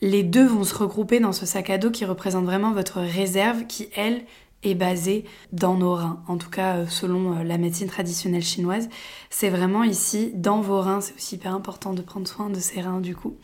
les 0.01 0.23
deux 0.23 0.45
vont 0.45 0.63
se 0.63 0.75
regrouper 0.75 1.19
dans 1.19 1.31
ce 1.31 1.45
sac 1.45 1.69
à 1.69 1.77
dos 1.77 1.91
qui 1.91 2.05
représente 2.05 2.45
vraiment 2.45 2.71
votre 2.71 2.99
réserve 2.99 3.65
qui, 3.67 3.89
elle, 3.95 4.23
est 4.63 4.75
basée 4.75 5.25
dans 5.51 5.75
nos 5.75 5.95
reins. 5.95 6.21
En 6.27 6.37
tout 6.37 6.49
cas, 6.49 6.77
euh, 6.77 6.87
selon 6.87 7.37
euh, 7.39 7.43
la 7.43 7.57
médecine 7.57 7.87
traditionnelle 7.87 8.43
chinoise, 8.43 8.89
c'est 9.29 9.49
vraiment 9.49 9.83
ici, 9.83 10.31
dans 10.35 10.61
vos 10.61 10.81
reins. 10.81 11.01
C'est 11.01 11.15
aussi 11.15 11.35
hyper 11.35 11.53
important 11.53 11.93
de 11.93 12.01
prendre 12.01 12.27
soin 12.27 12.49
de 12.49 12.59
ces 12.59 12.81
reins 12.81 13.01
du 13.01 13.15
coup, 13.15 13.37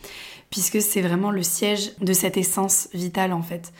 puisque 0.50 0.80
c'est 0.80 1.02
vraiment 1.02 1.30
le 1.30 1.42
siège 1.42 1.92
de 2.00 2.12
cette 2.12 2.36
essence 2.36 2.88
vitale 2.94 3.32
en 3.32 3.42
fait. 3.42 3.72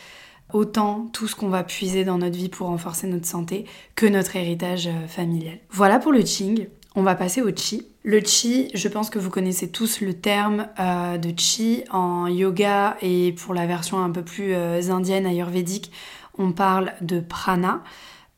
Autant 0.52 1.08
tout 1.12 1.28
ce 1.28 1.36
qu'on 1.36 1.48
va 1.48 1.62
puiser 1.62 2.04
dans 2.04 2.18
notre 2.18 2.36
vie 2.36 2.48
pour 2.48 2.68
renforcer 2.68 3.06
notre 3.06 3.26
santé 3.26 3.66
que 3.94 4.06
notre 4.06 4.36
héritage 4.36 4.86
euh, 4.86 5.06
familial. 5.06 5.58
Voilà 5.70 5.98
pour 5.98 6.12
le 6.12 6.22
Qing. 6.22 6.68
On 6.94 7.02
va 7.02 7.14
passer 7.14 7.42
au 7.42 7.52
Qi. 7.52 7.86
Le 8.02 8.20
Qi, 8.20 8.70
je 8.74 8.88
pense 8.88 9.10
que 9.10 9.18
vous 9.18 9.30
connaissez 9.30 9.70
tous 9.70 10.00
le 10.00 10.14
terme 10.14 10.66
de 10.78 11.30
Qi 11.30 11.84
en 11.90 12.26
yoga 12.26 12.96
et 13.02 13.32
pour 13.32 13.54
la 13.54 13.66
version 13.66 14.02
un 14.02 14.10
peu 14.10 14.22
plus 14.22 14.54
indienne, 14.54 15.26
ayurvédique, 15.26 15.92
on 16.38 16.52
parle 16.52 16.94
de 17.02 17.20
prana. 17.20 17.82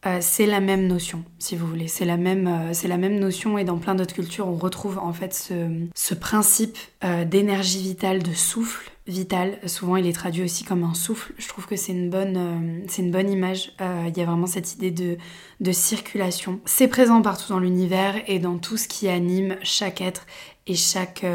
Euh, 0.06 0.18
c'est 0.22 0.46
la 0.46 0.60
même 0.60 0.86
notion, 0.86 1.24
si 1.38 1.56
vous 1.56 1.66
voulez. 1.66 1.86
C'est 1.86 2.06
la 2.06 2.16
même, 2.16 2.46
euh, 2.46 2.88
la 2.88 2.96
même 2.96 3.18
notion 3.18 3.58
et 3.58 3.64
dans 3.64 3.76
plein 3.76 3.94
d'autres 3.94 4.14
cultures, 4.14 4.48
on 4.48 4.56
retrouve 4.56 4.98
en 4.98 5.12
fait 5.12 5.34
ce, 5.34 6.14
principe 6.14 6.78
euh, 7.04 7.26
d'énergie 7.26 7.82
vitale, 7.82 8.22
de 8.22 8.32
souffle 8.32 8.90
vital. 9.06 9.58
Souvent, 9.66 9.96
il 9.96 10.06
est 10.06 10.14
traduit 10.14 10.42
aussi 10.42 10.64
comme 10.64 10.84
un 10.84 10.94
souffle. 10.94 11.34
Je 11.36 11.48
trouve 11.48 11.66
que 11.66 11.76
c'est 11.76 11.92
une 11.92 12.08
bonne, 12.08 12.86
image. 13.28 13.72
Il 13.80 14.16
y 14.16 14.22
a 14.22 14.24
vraiment 14.24 14.46
cette 14.46 14.72
idée 14.74 14.90
de, 14.90 15.18
de 15.60 15.72
circulation. 15.72 16.60
C'est 16.64 16.88
présent 16.88 17.20
partout 17.20 17.52
dans 17.52 17.58
l'univers 17.58 18.14
et 18.26 18.38
dans 18.38 18.56
tout 18.56 18.76
ce 18.76 18.88
qui 18.88 19.08
anime 19.08 19.56
chaque 19.62 20.00
être 20.00 20.26
et 20.66 20.76
chaque, 20.76 21.26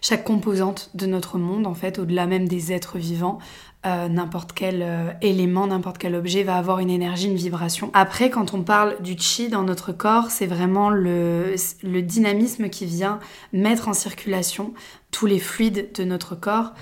chaque 0.00 0.24
composante 0.24 0.90
de 0.94 1.04
notre 1.06 1.36
monde, 1.36 1.66
en 1.66 1.74
fait, 1.74 1.98
au-delà 1.98 2.26
même 2.26 2.48
des 2.48 2.72
êtres 2.72 2.96
vivants. 2.96 3.38
Euh, 3.86 4.08
n'importe 4.08 4.54
quel 4.54 4.80
euh, 4.80 5.10
élément, 5.20 5.66
n'importe 5.66 5.98
quel 5.98 6.14
objet 6.14 6.42
va 6.42 6.56
avoir 6.56 6.78
une 6.78 6.88
énergie, 6.88 7.26
une 7.26 7.36
vibration. 7.36 7.90
Après, 7.92 8.30
quand 8.30 8.54
on 8.54 8.62
parle 8.62 8.96
du 9.02 9.14
chi 9.18 9.50
dans 9.50 9.62
notre 9.62 9.92
corps, 9.92 10.30
c'est 10.30 10.46
vraiment 10.46 10.88
le, 10.88 11.54
dynamisme 11.82 12.70
qui 12.70 12.86
vient 12.86 13.18
mettre 13.52 13.88
en 13.88 13.92
circulation 13.92 14.72
tous 15.10 15.26
les 15.26 15.38
fluides 15.38 15.90
de 15.94 16.04
notre 16.04 16.34
corps. 16.34 16.72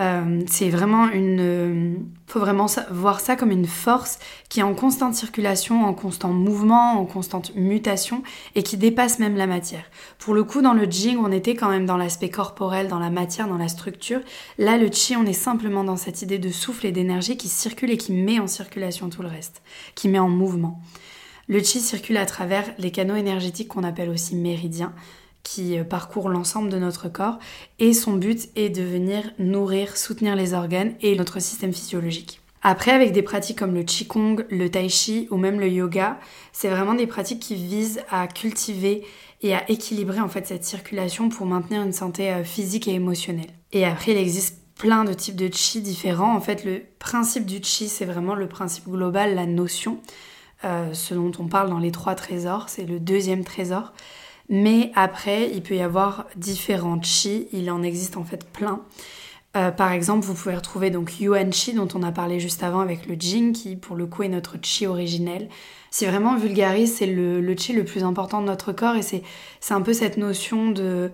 Euh, 0.00 0.40
c'est 0.46 0.70
vraiment 0.70 1.08
une. 1.08 2.06
Faut 2.26 2.40
vraiment 2.40 2.66
voir 2.90 3.20
ça 3.20 3.36
comme 3.36 3.52
une 3.52 3.66
force 3.66 4.18
qui 4.48 4.58
est 4.60 4.64
en 4.64 4.74
constante 4.74 5.14
circulation, 5.14 5.84
en 5.84 5.94
constant 5.94 6.30
mouvement, 6.30 7.00
en 7.00 7.04
constante 7.04 7.54
mutation 7.54 8.22
et 8.56 8.64
qui 8.64 8.76
dépasse 8.76 9.20
même 9.20 9.36
la 9.36 9.46
matière. 9.46 9.84
Pour 10.18 10.34
le 10.34 10.42
coup, 10.42 10.60
dans 10.60 10.74
le 10.74 10.90
Jing, 10.90 11.18
on 11.18 11.30
était 11.30 11.54
quand 11.54 11.68
même 11.68 11.86
dans 11.86 11.96
l'aspect 11.96 12.28
corporel, 12.28 12.88
dans 12.88 12.98
la 12.98 13.10
matière, 13.10 13.46
dans 13.46 13.58
la 13.58 13.68
structure. 13.68 14.20
Là, 14.58 14.76
le 14.76 14.90
Chi, 14.90 15.14
on 15.16 15.24
est 15.24 15.32
simplement 15.32 15.84
dans 15.84 15.96
cette 15.96 16.22
idée 16.22 16.38
de 16.38 16.50
souffle 16.50 16.86
et 16.86 16.92
d'énergie 16.92 17.36
qui 17.36 17.48
circule 17.48 17.92
et 17.92 17.96
qui 17.96 18.12
met 18.12 18.40
en 18.40 18.48
circulation 18.48 19.08
tout 19.08 19.22
le 19.22 19.28
reste, 19.28 19.62
qui 19.94 20.08
met 20.08 20.18
en 20.18 20.28
mouvement. 20.28 20.80
Le 21.48 21.62
Chi 21.62 21.80
circule 21.80 22.16
à 22.16 22.26
travers 22.26 22.64
les 22.78 22.90
canaux 22.90 23.14
énergétiques 23.14 23.68
qu'on 23.68 23.84
appelle 23.84 24.10
aussi 24.10 24.34
méridiens 24.34 24.92
qui 25.46 25.78
euh, 25.78 25.84
parcourt 25.84 26.28
l'ensemble 26.28 26.68
de 26.68 26.78
notre 26.78 27.08
corps 27.08 27.38
et 27.78 27.92
son 27.92 28.14
but 28.14 28.48
est 28.56 28.68
de 28.68 28.82
venir 28.82 29.30
nourrir, 29.38 29.96
soutenir 29.96 30.34
les 30.34 30.54
organes 30.54 30.94
et 31.00 31.16
notre 31.16 31.40
système 31.40 31.72
physiologique. 31.72 32.40
Après, 32.62 32.90
avec 32.90 33.12
des 33.12 33.22
pratiques 33.22 33.58
comme 33.58 33.74
le 33.74 33.84
Qigong, 33.84 34.44
le 34.50 34.68
Tai 34.68 34.88
Chi 34.88 35.28
ou 35.30 35.36
même 35.36 35.60
le 35.60 35.68
yoga, 35.68 36.18
c'est 36.52 36.68
vraiment 36.68 36.94
des 36.94 37.06
pratiques 37.06 37.40
qui 37.40 37.54
visent 37.54 38.00
à 38.10 38.26
cultiver 38.26 39.04
et 39.42 39.54
à 39.54 39.70
équilibrer 39.70 40.20
en 40.20 40.28
fait 40.28 40.46
cette 40.48 40.64
circulation 40.64 41.28
pour 41.28 41.46
maintenir 41.46 41.82
une 41.82 41.92
santé 41.92 42.32
euh, 42.32 42.42
physique 42.42 42.88
et 42.88 42.94
émotionnelle. 42.94 43.50
Et 43.72 43.84
après, 43.84 44.12
il 44.12 44.18
existe 44.18 44.58
plein 44.76 45.04
de 45.04 45.12
types 45.12 45.36
de 45.36 45.48
chi 45.52 45.80
différents. 45.80 46.34
En 46.34 46.40
fait, 46.40 46.64
le 46.64 46.82
principe 46.98 47.46
du 47.46 47.62
chi, 47.62 47.88
c'est 47.88 48.04
vraiment 48.04 48.34
le 48.34 48.48
principe 48.48 48.88
global, 48.88 49.36
la 49.36 49.46
notion, 49.46 50.00
euh, 50.64 50.92
ce 50.92 51.14
dont 51.14 51.32
on 51.38 51.46
parle 51.46 51.70
dans 51.70 51.78
les 51.78 51.92
trois 51.92 52.16
trésors. 52.16 52.68
C'est 52.68 52.84
le 52.84 52.98
deuxième 52.98 53.44
trésor. 53.44 53.92
Mais 54.48 54.92
après, 54.94 55.50
il 55.52 55.62
peut 55.62 55.74
y 55.74 55.80
avoir 55.80 56.26
différents 56.36 57.00
chi, 57.02 57.48
il 57.52 57.70
en 57.70 57.82
existe 57.82 58.16
en 58.16 58.24
fait 58.24 58.44
plein. 58.44 58.82
Euh, 59.56 59.70
par 59.70 59.92
exemple, 59.92 60.26
vous 60.26 60.34
pouvez 60.34 60.54
retrouver 60.54 60.90
donc 60.90 61.18
Yuan 61.18 61.52
Chi 61.52 61.72
dont 61.72 61.88
on 61.94 62.02
a 62.02 62.12
parlé 62.12 62.40
juste 62.40 62.62
avant 62.62 62.80
avec 62.80 63.06
le 63.06 63.14
Jing 63.14 63.52
qui 63.52 63.76
pour 63.76 63.96
le 63.96 64.06
coup 64.06 64.22
est 64.22 64.28
notre 64.28 64.56
chi 64.60 64.86
originel. 64.86 65.48
Si 65.90 66.04
vraiment 66.04 66.36
vulgarise, 66.36 66.94
c'est 66.94 67.06
le, 67.06 67.56
chi 67.56 67.72
le 67.72 67.84
plus 67.84 68.04
important 68.04 68.42
de 68.42 68.46
notre 68.46 68.72
corps 68.72 68.96
et 68.96 69.02
c'est 69.02 69.22
un 69.70 69.80
peu 69.80 69.94
cette 69.94 70.18
notion 70.18 70.70
de 70.70 71.10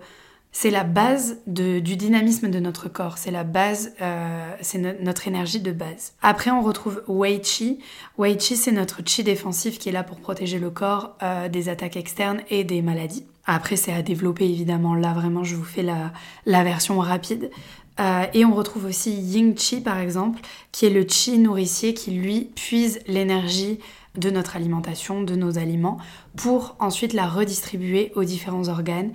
c'est 0.55 0.69
la 0.69 0.83
base 0.83 1.39
du 1.47 1.81
dynamisme 1.81 2.49
de 2.49 2.59
notre 2.59 2.87
corps, 2.87 3.17
c'est 3.17 3.31
la 3.31 3.43
base, 3.43 3.91
euh, 4.01 4.55
c'est 4.61 4.77
notre 5.01 5.27
énergie 5.27 5.59
de 5.59 5.71
base. 5.71 6.13
Après, 6.21 6.51
on 6.51 6.61
retrouve 6.61 7.03
Wei 7.07 7.43
Chi. 7.43 7.79
Wei 8.19 8.39
Chi, 8.39 8.55
c'est 8.55 8.71
notre 8.71 9.01
chi 9.03 9.23
défensif 9.23 9.79
qui 9.79 9.89
est 9.89 9.91
là 9.91 10.03
pour 10.03 10.19
protéger 10.19 10.59
le 10.59 10.69
corps 10.69 11.17
euh, 11.23 11.49
des 11.49 11.69
attaques 11.69 11.97
externes 11.97 12.41
et 12.51 12.63
des 12.63 12.83
maladies. 12.83 13.25
Après, 13.45 13.75
c'est 13.75 13.91
à 13.91 14.03
développer 14.03 14.45
évidemment. 14.45 14.93
Là, 14.93 15.13
vraiment, 15.13 15.43
je 15.43 15.55
vous 15.55 15.63
fais 15.63 15.83
la, 15.83 16.63
version 16.63 16.99
rapide. 16.99 17.49
Euh, 17.99 18.25
et 18.35 18.45
on 18.45 18.53
retrouve 18.53 18.85
aussi 18.85 19.11
Ying 19.11 19.57
Chi, 19.57 19.81
par 19.81 19.97
exemple, 19.97 20.39
qui 20.71 20.85
est 20.85 20.91
le 20.91 21.03
chi 21.07 21.39
nourricier 21.39 21.95
qui, 21.95 22.11
lui, 22.11 22.51
puise 22.55 22.99
l'énergie 23.07 23.79
de 24.15 24.29
notre 24.29 24.55
alimentation, 24.55 25.23
de 25.23 25.35
nos 25.35 25.57
aliments, 25.57 25.97
pour 26.35 26.75
ensuite 26.79 27.13
la 27.13 27.27
redistribuer 27.27 28.11
aux 28.15 28.23
différents 28.23 28.67
organes 28.67 29.13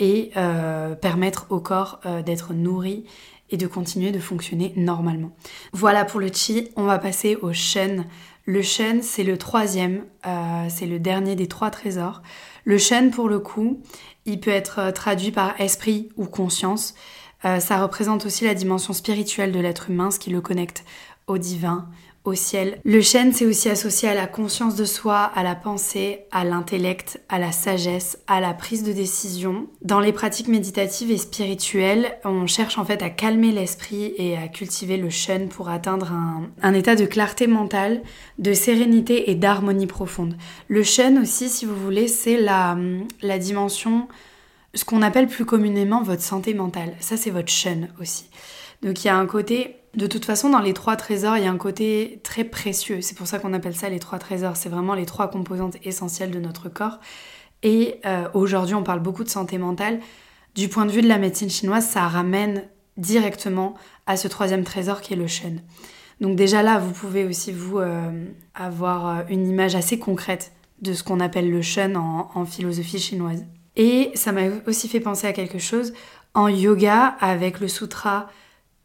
et 0.00 0.30
euh, 0.36 0.94
permettre 0.94 1.46
au 1.50 1.60
corps 1.60 2.00
euh, 2.06 2.22
d'être 2.22 2.52
nourri 2.52 3.04
et 3.50 3.56
de 3.56 3.66
continuer 3.66 4.10
de 4.10 4.18
fonctionner 4.18 4.72
normalement. 4.76 5.32
Voilà 5.72 6.04
pour 6.04 6.20
le 6.20 6.28
chi, 6.32 6.68
on 6.76 6.84
va 6.84 6.98
passer 6.98 7.36
au 7.36 7.52
shen. 7.52 8.06
Le 8.44 8.62
shen, 8.62 9.02
c'est 9.02 9.24
le 9.24 9.38
troisième, 9.38 10.04
euh, 10.26 10.66
c'est 10.68 10.86
le 10.86 10.98
dernier 10.98 11.34
des 11.34 11.48
trois 11.48 11.70
trésors. 11.70 12.22
Le 12.64 12.78
shen, 12.78 13.10
pour 13.10 13.28
le 13.28 13.38
coup, 13.38 13.80
il 14.26 14.40
peut 14.40 14.50
être 14.50 14.90
traduit 14.92 15.32
par 15.32 15.58
esprit 15.60 16.10
ou 16.16 16.26
conscience. 16.26 16.94
ça 17.42 17.80
représente 17.80 18.26
aussi 18.26 18.44
la 18.44 18.52
dimension 18.52 18.92
spirituelle 18.92 19.52
de 19.52 19.58
l'être 19.58 19.88
humain, 19.88 20.10
ce 20.10 20.18
qui 20.18 20.28
le 20.28 20.42
connecte 20.42 20.84
au 21.26 21.38
divin, 21.38 21.88
ciel. 22.34 22.78
Le 22.84 23.00
chêne, 23.00 23.32
c'est 23.32 23.46
aussi 23.46 23.68
associé 23.68 24.08
à 24.08 24.14
la 24.14 24.26
conscience 24.26 24.74
de 24.74 24.84
soi, 24.84 25.18
à 25.18 25.42
la 25.42 25.54
pensée, 25.54 26.20
à 26.30 26.44
l'intellect, 26.44 27.20
à 27.28 27.38
la 27.38 27.52
sagesse, 27.52 28.18
à 28.26 28.40
la 28.40 28.54
prise 28.54 28.82
de 28.82 28.92
décision. 28.92 29.66
Dans 29.82 30.00
les 30.00 30.12
pratiques 30.12 30.48
méditatives 30.48 31.10
et 31.10 31.18
spirituelles, 31.18 32.18
on 32.24 32.46
cherche 32.46 32.78
en 32.78 32.84
fait 32.84 33.02
à 33.02 33.10
calmer 33.10 33.52
l'esprit 33.52 34.14
et 34.16 34.36
à 34.36 34.48
cultiver 34.48 34.96
le 34.96 35.10
chêne 35.10 35.48
pour 35.48 35.68
atteindre 35.68 36.12
un, 36.62 36.74
état 36.74 36.94
de 36.94 37.06
clarté 37.06 37.46
mentale, 37.46 38.02
de 38.38 38.52
sérénité 38.52 39.30
et 39.30 39.34
d'harmonie 39.34 39.86
profonde. 39.86 40.36
Le 40.68 40.82
chêne 40.82 41.18
aussi, 41.18 41.48
si 41.48 41.64
vous 41.64 41.76
voulez, 41.76 42.08
c'est 42.08 42.38
la, 42.38 42.76
la 43.22 43.38
dimension, 43.38 44.08
ce 44.74 44.84
qu'on 44.84 45.02
appelle 45.02 45.26
plus 45.26 45.44
communément 45.44 46.02
votre 46.02 46.22
santé 46.22 46.54
mentale. 46.54 46.94
Ça, 47.00 47.16
c'est 47.16 47.30
votre 47.30 47.50
chêne 47.50 47.88
aussi. 48.00 48.26
Donc 48.82 49.04
il 49.04 49.08
y 49.08 49.10
a 49.10 49.16
un 49.16 49.26
côté, 49.26 49.76
de 49.94 50.06
toute 50.06 50.24
façon, 50.24 50.50
dans 50.50 50.60
les 50.60 50.74
trois 50.74 50.96
trésors, 50.96 51.36
il 51.36 51.44
y 51.44 51.46
a 51.46 51.50
un 51.50 51.56
côté 51.56 52.20
très 52.22 52.44
précieux. 52.44 53.00
C'est 53.00 53.16
pour 53.16 53.26
ça 53.26 53.38
qu'on 53.38 53.52
appelle 53.52 53.74
ça 53.74 53.88
les 53.88 53.98
trois 53.98 54.18
trésors. 54.18 54.56
C'est 54.56 54.68
vraiment 54.68 54.94
les 54.94 55.06
trois 55.06 55.28
composantes 55.28 55.76
essentielles 55.84 56.30
de 56.30 56.38
notre 56.38 56.68
corps. 56.68 56.98
Et 57.62 58.00
euh, 58.06 58.28
aujourd'hui, 58.34 58.74
on 58.74 58.82
parle 58.82 59.00
beaucoup 59.00 59.24
de 59.24 59.28
santé 59.28 59.58
mentale. 59.58 60.00
Du 60.54 60.68
point 60.68 60.86
de 60.86 60.90
vue 60.90 61.02
de 61.02 61.08
la 61.08 61.18
médecine 61.18 61.50
chinoise, 61.50 61.86
ça 61.86 62.06
ramène 62.06 62.64
directement 62.96 63.74
à 64.06 64.16
ce 64.16 64.28
troisième 64.28 64.64
trésor 64.64 65.00
qui 65.00 65.14
est 65.14 65.16
le 65.16 65.26
chêne. 65.26 65.62
Donc 66.20 66.36
déjà 66.36 66.62
là, 66.62 66.78
vous 66.78 66.92
pouvez 66.92 67.24
aussi 67.24 67.52
vous 67.52 67.78
euh, 67.78 68.26
avoir 68.54 69.08
euh, 69.08 69.22
une 69.28 69.46
image 69.48 69.74
assez 69.74 69.98
concrète 69.98 70.52
de 70.82 70.92
ce 70.92 71.02
qu'on 71.02 71.20
appelle 71.20 71.50
le 71.50 71.60
en, 71.96 72.30
en 72.34 72.44
philosophie 72.44 72.98
chinoise. 72.98 73.44
Et 73.76 74.10
ça 74.14 74.32
m'a 74.32 74.42
aussi 74.66 74.88
fait 74.88 75.00
penser 75.00 75.26
à 75.26 75.32
quelque 75.32 75.58
chose 75.58 75.92
en 76.34 76.48
yoga 76.48 77.16
avec 77.20 77.60
le 77.60 77.68
sutra 77.68 78.28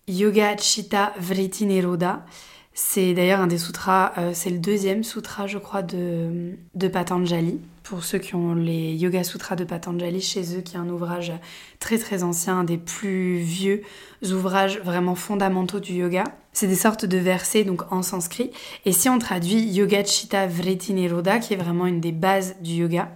Yoga 0.08 0.58
Chitta 0.58 1.14
Vritti 1.18 1.66
Nirodha. 1.66 2.26
C'est 2.74 3.14
d'ailleurs 3.14 3.40
un 3.40 3.48
des 3.48 3.58
sutras, 3.58 4.12
euh, 4.18 4.32
c'est 4.34 4.50
le 4.50 4.58
deuxième 4.58 5.04
sutra, 5.04 5.48
je 5.48 5.58
crois, 5.60 5.82
de, 5.82 6.58
Patanjali. 6.92 7.62
Pour 7.84 8.04
ceux 8.04 8.18
qui 8.18 8.36
ont 8.36 8.56
les 8.56 8.96
Yoga 8.96 9.24
Sutras 9.24 9.56
de 9.56 9.64
Patanjali 9.64 10.22
chez 10.22 10.58
eux, 10.58 10.62
qui 10.62 10.76
est 10.76 10.80
un 10.80 10.90
ouvrage 10.90 11.32
très 11.80 11.98
très 11.98 12.24
ancien, 12.24 12.60
un 12.60 12.64
des 12.64 12.78
plus 12.78 13.38
vieux 13.38 13.84
ouvrages 14.24 14.80
vraiment 14.80 15.16
fondamentaux 15.16 15.80
du 15.80 15.94
yoga. 15.94 16.24
C'est 16.54 16.68
des 16.68 16.76
sortes 16.76 17.06
de 17.06 17.18
versets 17.18 17.64
donc 17.64 17.92
en 17.92 18.02
sanskrit. 18.02 18.52
Et 18.86 18.92
si 18.92 19.10
on 19.10 19.20
traduit 19.20 19.62
Yoga 19.62 20.04
Chitta 20.04 20.48
Vritti 20.48 20.94
Nirodha, 20.94 21.40
qui 21.40 21.54
est 21.54 21.58
vraiment 21.58 21.86
une 21.86 22.00
des 22.00 22.14
bases 22.14 22.56
du 22.62 22.72
yoga, 22.72 23.12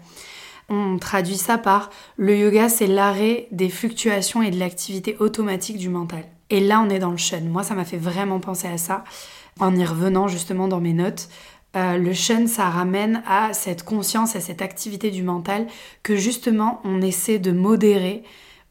on 0.69 0.97
traduit 0.99 1.37
ça 1.37 1.57
par 1.57 1.89
le 2.17 2.37
yoga, 2.37 2.69
c'est 2.69 2.87
l'arrêt 2.87 3.47
des 3.51 3.69
fluctuations 3.69 4.41
et 4.41 4.51
de 4.51 4.59
l'activité 4.59 5.15
automatique 5.19 5.77
du 5.77 5.89
mental. 5.89 6.23
Et 6.49 6.59
là, 6.59 6.81
on 6.81 6.89
est 6.89 6.99
dans 6.99 7.11
le 7.11 7.17
shun. 7.17 7.41
Moi, 7.41 7.63
ça 7.63 7.75
m'a 7.75 7.85
fait 7.85 7.97
vraiment 7.97 8.39
penser 8.39 8.67
à 8.67 8.77
ça 8.77 9.03
en 9.59 9.75
y 9.75 9.83
revenant 9.85 10.27
justement 10.27 10.67
dans 10.67 10.79
mes 10.79 10.93
notes. 10.93 11.29
Euh, 11.75 11.97
le 11.97 12.13
shun, 12.13 12.47
ça 12.47 12.69
ramène 12.69 13.21
à 13.27 13.53
cette 13.53 13.83
conscience, 13.83 14.35
à 14.35 14.39
cette 14.39 14.61
activité 14.61 15.11
du 15.11 15.23
mental 15.23 15.67
que 16.03 16.15
justement 16.15 16.81
on 16.83 17.01
essaie 17.01 17.39
de 17.39 17.51
modérer, 17.51 18.23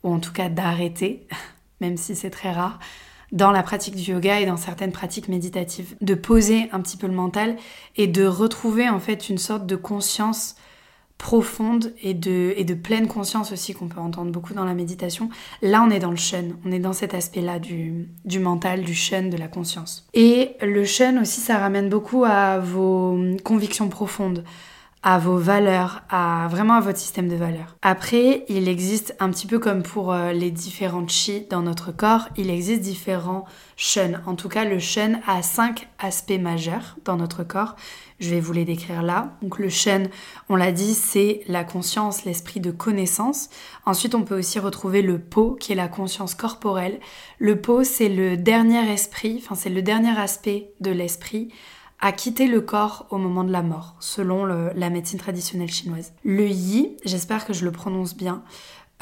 ou 0.03 0.13
en 0.13 0.19
tout 0.19 0.33
cas 0.33 0.49
d'arrêter, 0.49 1.27
même 1.81 1.97
si 1.97 2.17
c'est 2.17 2.31
très 2.31 2.53
rare, 2.53 2.79
dans 3.33 3.51
la 3.51 3.63
pratique 3.63 3.97
du 3.97 4.13
yoga 4.13 4.41
et 4.41 4.47
dans 4.47 4.57
certaines 4.57 4.93
pratiques 4.93 5.29
méditatives. 5.29 5.97
De 6.01 6.15
poser 6.15 6.69
un 6.73 6.81
petit 6.81 6.97
peu 6.97 7.07
le 7.07 7.13
mental 7.13 7.57
et 7.97 8.07
de 8.07 8.25
retrouver 8.25 8.89
en 8.89 9.01
fait 9.01 9.29
une 9.29 9.39
sorte 9.39 9.67
de 9.67 9.77
conscience 9.77 10.57
profonde 11.19 11.93
et 12.03 12.15
de, 12.15 12.53
et 12.57 12.65
de 12.65 12.75
pleine 12.75 13.09
conscience 13.09 13.53
aussi 13.53 13.75
qu'on 13.75 13.89
peut 13.89 14.01
entendre 14.01 14.31
beaucoup 14.31 14.55
dans 14.55 14.65
la 14.65 14.75
méditation. 14.75 15.31
Là, 15.63 15.83
on 15.87 15.91
est 15.91 15.99
dans 15.99 16.11
le 16.11 16.17
shun, 16.17 16.51
on 16.65 16.73
est 16.73 16.79
dans 16.79 16.93
cet 16.93 17.15
aspect-là 17.15 17.59
du, 17.59 18.09
du 18.25 18.39
mental, 18.39 18.83
du 18.83 18.95
shun, 18.95 19.29
de 19.29 19.37
la 19.37 19.49
conscience. 19.49 20.07
Et 20.15 20.53
le 20.61 20.85
shun 20.85 21.21
aussi, 21.21 21.41
ça 21.41 21.59
ramène 21.59 21.89
beaucoup 21.89 22.25
à 22.25 22.59
vos 22.59 23.19
convictions 23.45 23.89
profondes, 23.89 24.45
à 25.07 25.21
vos 25.21 25.39
valeurs, 25.39 26.03
à 26.11 26.49
vraiment 26.51 26.75
à 26.75 26.81
votre 26.81 26.99
système 26.99 27.29
de 27.29 27.37
valeurs. 27.37 27.77
Après, 27.81 28.45
il 28.49 28.69
existe 28.69 29.15
un 29.21 29.31
petit 29.31 29.47
peu 29.47 29.61
comme 29.61 29.85
pour 29.85 30.13
euh, 30.13 30.33
les 30.33 30.51
différents 30.51 31.07
chi 31.07 31.47
dans 31.49 31.63
notre 31.63 31.93
corps, 31.93 32.29
il 32.37 32.51
existe 32.51 32.81
différents 32.81 33.45
shun. 33.77 34.21
En 34.27 34.35
tout 34.35 34.49
cas, 34.49 34.65
le 34.65 34.81
shun 34.81 35.21
a 35.29 35.43
cinq 35.43 35.89
aspects 36.01 36.41
majeurs 36.41 36.97
dans 37.05 37.17
notre 37.17 37.45
corps. 37.45 37.77
Je 38.19 38.31
vais 38.31 38.41
vous 38.41 38.53
les 38.53 38.65
décrire 38.65 39.05
là. 39.05 39.37
Donc 39.43 39.61
le 39.61 39.69
shun, 39.69 40.09
on 40.49 40.57
l'a 40.57 40.73
dit, 40.73 40.95
c'est 40.95 41.43
la 41.47 41.63
conscience, 41.63 42.25
l'esprit 42.25 42.59
de 42.59 42.73
connaissance. 42.73 43.49
Ensuite, 43.85 44.17
on 44.17 44.25
peut 44.25 44.37
aussi 44.37 44.59
retrouver 44.59 45.03
le 45.03 45.21
po, 45.21 45.53
qui 45.53 45.71
est 45.71 45.77
la 45.77 45.87
conscience 45.87 46.35
corporelle. 46.35 46.99
Le 47.39 47.61
po, 47.61 47.85
c'est 47.85 48.09
le 48.09 48.37
dernier 48.37 48.93
esprit, 48.93 49.41
enfin 49.41 49.55
c'est 49.55 49.71
le 49.71 49.83
dernier 49.83 50.19
aspect 50.19 50.73
de 50.81 50.91
l'esprit 50.91 51.53
à 52.01 52.13
quitter 52.13 52.47
le 52.47 52.61
corps 52.61 53.07
au 53.11 53.19
moment 53.19 53.45
de 53.45 53.53
la 53.53 53.63
mort, 53.63 53.97
selon 54.01 54.45
la 54.45 54.91
médecine 54.91 55.19
traditionnelle 55.19 55.71
chinoise. 55.71 56.13
Le 56.25 56.47
yi, 56.47 56.97
j'espère 57.05 57.47
que 57.47 57.53
je 57.53 57.65
le 57.65 57.73
prononce 57.73 58.17
bien, 58.17 58.43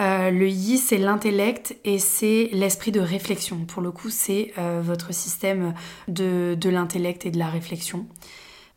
euh, 0.00 0.30
le 0.30 0.48
yi, 0.48 0.78
c'est 0.78 0.98
l'intellect 0.98 1.76
et 1.84 1.98
c'est 1.98 2.48
l'esprit 2.52 2.90
de 2.90 3.00
réflexion. 3.00 3.64
Pour 3.64 3.80
le 3.80 3.92
coup, 3.92 4.10
c'est 4.10 4.52
euh, 4.58 4.80
votre 4.82 5.14
système 5.14 5.74
de, 6.08 6.56
l'intellect 6.64 7.26
et 7.26 7.30
de 7.30 7.38
la 7.38 7.46
réflexion. 7.46 8.06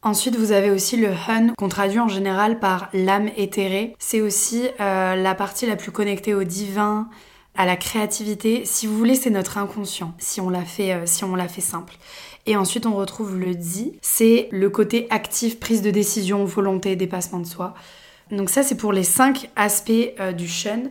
Ensuite, 0.04 0.36
vous 0.36 0.52
avez 0.52 0.70
aussi 0.70 0.96
le 0.96 1.10
hun, 1.10 1.54
qu'on 1.58 1.70
traduit 1.70 2.00
en 2.00 2.08
général 2.08 2.60
par 2.60 2.90
l'âme 2.94 3.30
éthérée. 3.36 3.96
C'est 3.98 4.22
aussi 4.22 4.68
euh, 4.80 5.16
la 5.16 5.34
partie 5.34 5.66
la 5.66 5.76
plus 5.76 5.92
connectée 5.92 6.36
au 6.36 6.44
divin, 6.44 7.10
à 7.56 7.66
la 7.66 7.76
créativité. 7.76 8.64
Si 8.66 8.86
vous 8.86 8.96
voulez, 8.96 9.16
c'est 9.16 9.32
notre 9.32 9.58
inconscient, 9.58 10.14
si 10.20 10.40
on 10.40 10.52
l'a 10.52 10.64
fait 10.64 11.02
simple. 11.62 11.96
Et 12.48 12.56
ensuite, 12.56 12.86
on 12.86 12.96
retrouve 12.96 13.38
le 13.38 13.54
di, 13.54 14.00
c'est 14.02 14.48
le 14.52 14.70
côté 14.70 15.06
actif, 15.10 15.60
prise 15.60 15.82
de 15.82 15.92
décision, 15.92 16.46
volonté, 16.46 16.96
dépassement 16.96 17.40
de 17.40 17.46
soi. 17.46 17.74
Donc 18.32 18.50
ça, 18.50 18.64
c'est 18.64 18.78
pour 18.78 18.94
les 18.94 19.04
cinq 19.04 19.50
aspects 19.58 19.92
euh, 20.22 20.32
du 20.32 20.48
Shun. 20.48 20.84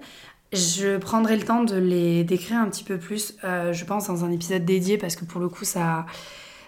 Je 0.52 0.98
prendrai 0.98 1.36
le 1.36 1.44
temps 1.44 1.64
de 1.64 1.76
les 1.76 2.24
décrire 2.24 2.58
un 2.58 2.68
petit 2.68 2.84
peu 2.84 2.98
plus, 2.98 3.36
euh, 3.42 3.72
je 3.72 3.84
pense, 3.86 4.06
dans 4.06 4.22
un 4.22 4.30
épisode 4.30 4.66
dédié, 4.66 4.98
parce 4.98 5.16
que 5.16 5.24
pour 5.24 5.40
le 5.40 5.48
coup, 5.48 5.64
ça, 5.64 6.04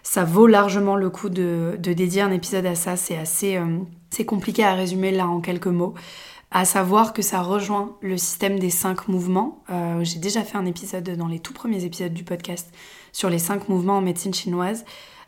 ça 0.03 0.25
vaut 0.25 0.47
largement 0.47 0.97
le 0.97 1.11
coup 1.11 1.29
de, 1.29 1.77
dédier 1.79 2.23
un 2.23 2.33
épisode 2.33 2.65
à 2.65 2.75
ça. 2.75 2.97
C'est 2.97 3.19
assez 3.19 3.57
euh, 3.57 3.67
c'est 4.09 4.25
compliqué 4.25 4.65
à 4.65 4.73
résumer 4.73 5.11
là 5.11 5.29
en 5.29 5.41
quelques 5.41 5.67
mots. 5.67 5.93
À 6.51 6.65
savoir 6.65 7.13
que 7.13 7.21
ça 7.21 7.43
rejoint 7.43 7.95
le 8.01 8.17
système 8.17 8.59
des 8.59 8.71
cinq 8.71 9.07
mouvements. 9.09 9.63
J'ai 10.01 10.19
déjà 10.19 10.43
fait 10.43 10.57
un 10.57 10.65
épisode 10.65 11.05
dans 11.15 11.27
les 11.27 11.41
tout 11.41 11.53
premiers 11.53 11.85
épisodes 11.85 12.15
du 12.15 12.25
podcast 12.25 12.73
sur 13.13 13.31
les 13.31 13.39
cinq 13.39 13.69
mouvements 13.69 13.99
en 13.99 14.03
médecine 14.03 14.35
chinoise. 14.35 14.85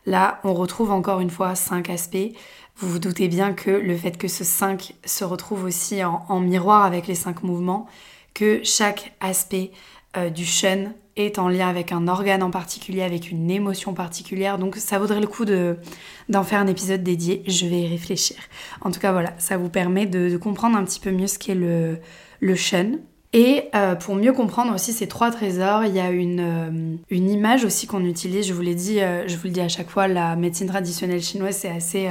Là, 0.06 0.40
on 0.44 0.54
retrouve 0.54 0.90
encore 0.90 1.20
une 1.20 1.30
fois 1.30 1.54
cinq 1.54 1.90
aspects. 1.90 2.32
Vous 2.76 2.88
vous 2.88 2.98
doutez 2.98 3.28
bien 3.28 3.52
que 3.52 3.70
le 3.70 3.96
fait 3.96 4.16
que 4.16 4.28
ce 4.28 4.42
5 4.42 4.94
se 5.04 5.22
retrouve 5.24 5.64
aussi 5.64 6.02
en, 6.02 6.40
miroir 6.40 6.84
avec 6.84 7.06
les 7.06 7.14
cinq 7.14 7.42
mouvements, 7.42 7.86
que 8.32 8.62
chaque 8.64 9.12
aspect 9.20 9.70
euh, 10.16 10.30
du 10.30 10.46
Shen 10.46 10.94
est 11.16 11.38
en 11.38 11.48
lien 11.48 11.68
avec 11.68 11.92
un 11.92 12.08
organe 12.08 12.42
en 12.42 12.50
particulier, 12.50 13.02
avec 13.02 13.30
une 13.30 13.50
émotion 13.50 13.92
particulière. 13.92 14.58
Donc 14.58 14.76
ça 14.76 14.98
vaudrait 14.98 15.20
le 15.20 15.26
coup 15.26 15.44
d'en 15.44 16.42
faire 16.42 16.60
un 16.60 16.66
épisode 16.68 17.02
dédié. 17.02 17.42
Je 17.46 17.66
vais 17.66 17.82
y 17.82 17.86
réfléchir. 17.88 18.36
En 18.80 18.90
tout 18.90 19.00
cas, 19.00 19.12
voilà, 19.12 19.34
ça 19.36 19.58
vous 19.58 19.68
permet 19.68 20.06
de, 20.06 20.38
comprendre 20.38 20.78
un 20.78 20.84
petit 20.84 21.00
peu 21.00 21.10
mieux 21.10 21.26
ce 21.26 21.38
qu'est 21.38 21.54
le, 21.54 21.98
le 22.40 22.54
Shen. 22.54 23.00
Et 23.32 23.68
euh, 23.76 23.94
pour 23.94 24.16
mieux 24.16 24.32
comprendre 24.32 24.74
aussi 24.74 24.92
ces 24.92 25.06
trois 25.06 25.30
trésors, 25.30 25.84
il 25.84 25.94
y 25.94 26.00
a 26.00 26.10
une, 26.10 26.40
euh, 26.40 26.96
une 27.10 27.30
image 27.30 27.64
aussi 27.64 27.86
qu'on 27.86 28.04
utilise. 28.04 28.46
Je 28.46 28.52
vous 28.52 28.62
l'ai 28.62 28.74
dit, 28.74 29.00
euh, 29.00 29.28
je 29.28 29.36
vous 29.36 29.44
le 29.44 29.50
dis 29.50 29.60
à 29.60 29.68
chaque 29.68 29.88
fois, 29.88 30.08
la 30.08 30.34
médecine 30.34 30.66
traditionnelle 30.66 31.22
chinoise, 31.22 31.56
c'est 31.56 31.68
assez, 31.68 32.08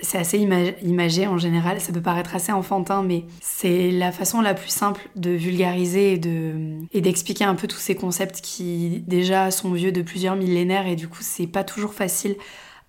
c'est 0.00 0.18
assez 0.18 0.38
imagé 0.38 1.28
en 1.28 1.38
général. 1.38 1.80
Ça 1.80 1.92
peut 1.92 2.02
paraître 2.02 2.34
assez 2.34 2.50
enfantin, 2.50 3.04
mais 3.04 3.24
c'est 3.40 3.92
la 3.92 4.10
façon 4.10 4.40
la 4.40 4.54
plus 4.54 4.70
simple 4.70 5.08
de 5.14 5.30
vulgariser 5.30 6.14
et, 6.14 6.18
de, 6.18 6.80
et 6.92 7.00
d'expliquer 7.00 7.44
un 7.44 7.54
peu 7.54 7.68
tous 7.68 7.78
ces 7.78 7.94
concepts 7.94 8.40
qui 8.40 9.04
déjà 9.06 9.52
sont 9.52 9.70
vieux 9.70 9.92
de 9.92 10.02
plusieurs 10.02 10.34
millénaires 10.34 10.88
et 10.88 10.96
du 10.96 11.06
coup, 11.06 11.22
c'est 11.22 11.46
pas 11.46 11.62
toujours 11.62 11.94
facile 11.94 12.34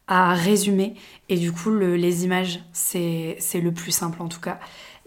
à 0.08 0.34
résumer. 0.34 0.96
Et 1.30 1.38
du 1.38 1.52
coup, 1.52 1.72
les 1.76 2.26
images, 2.26 2.60
c'est 2.74 3.38
le 3.54 3.72
plus 3.72 3.92
simple 3.92 4.22
en 4.24 4.30
tout 4.30 4.42
cas. 4.42 4.60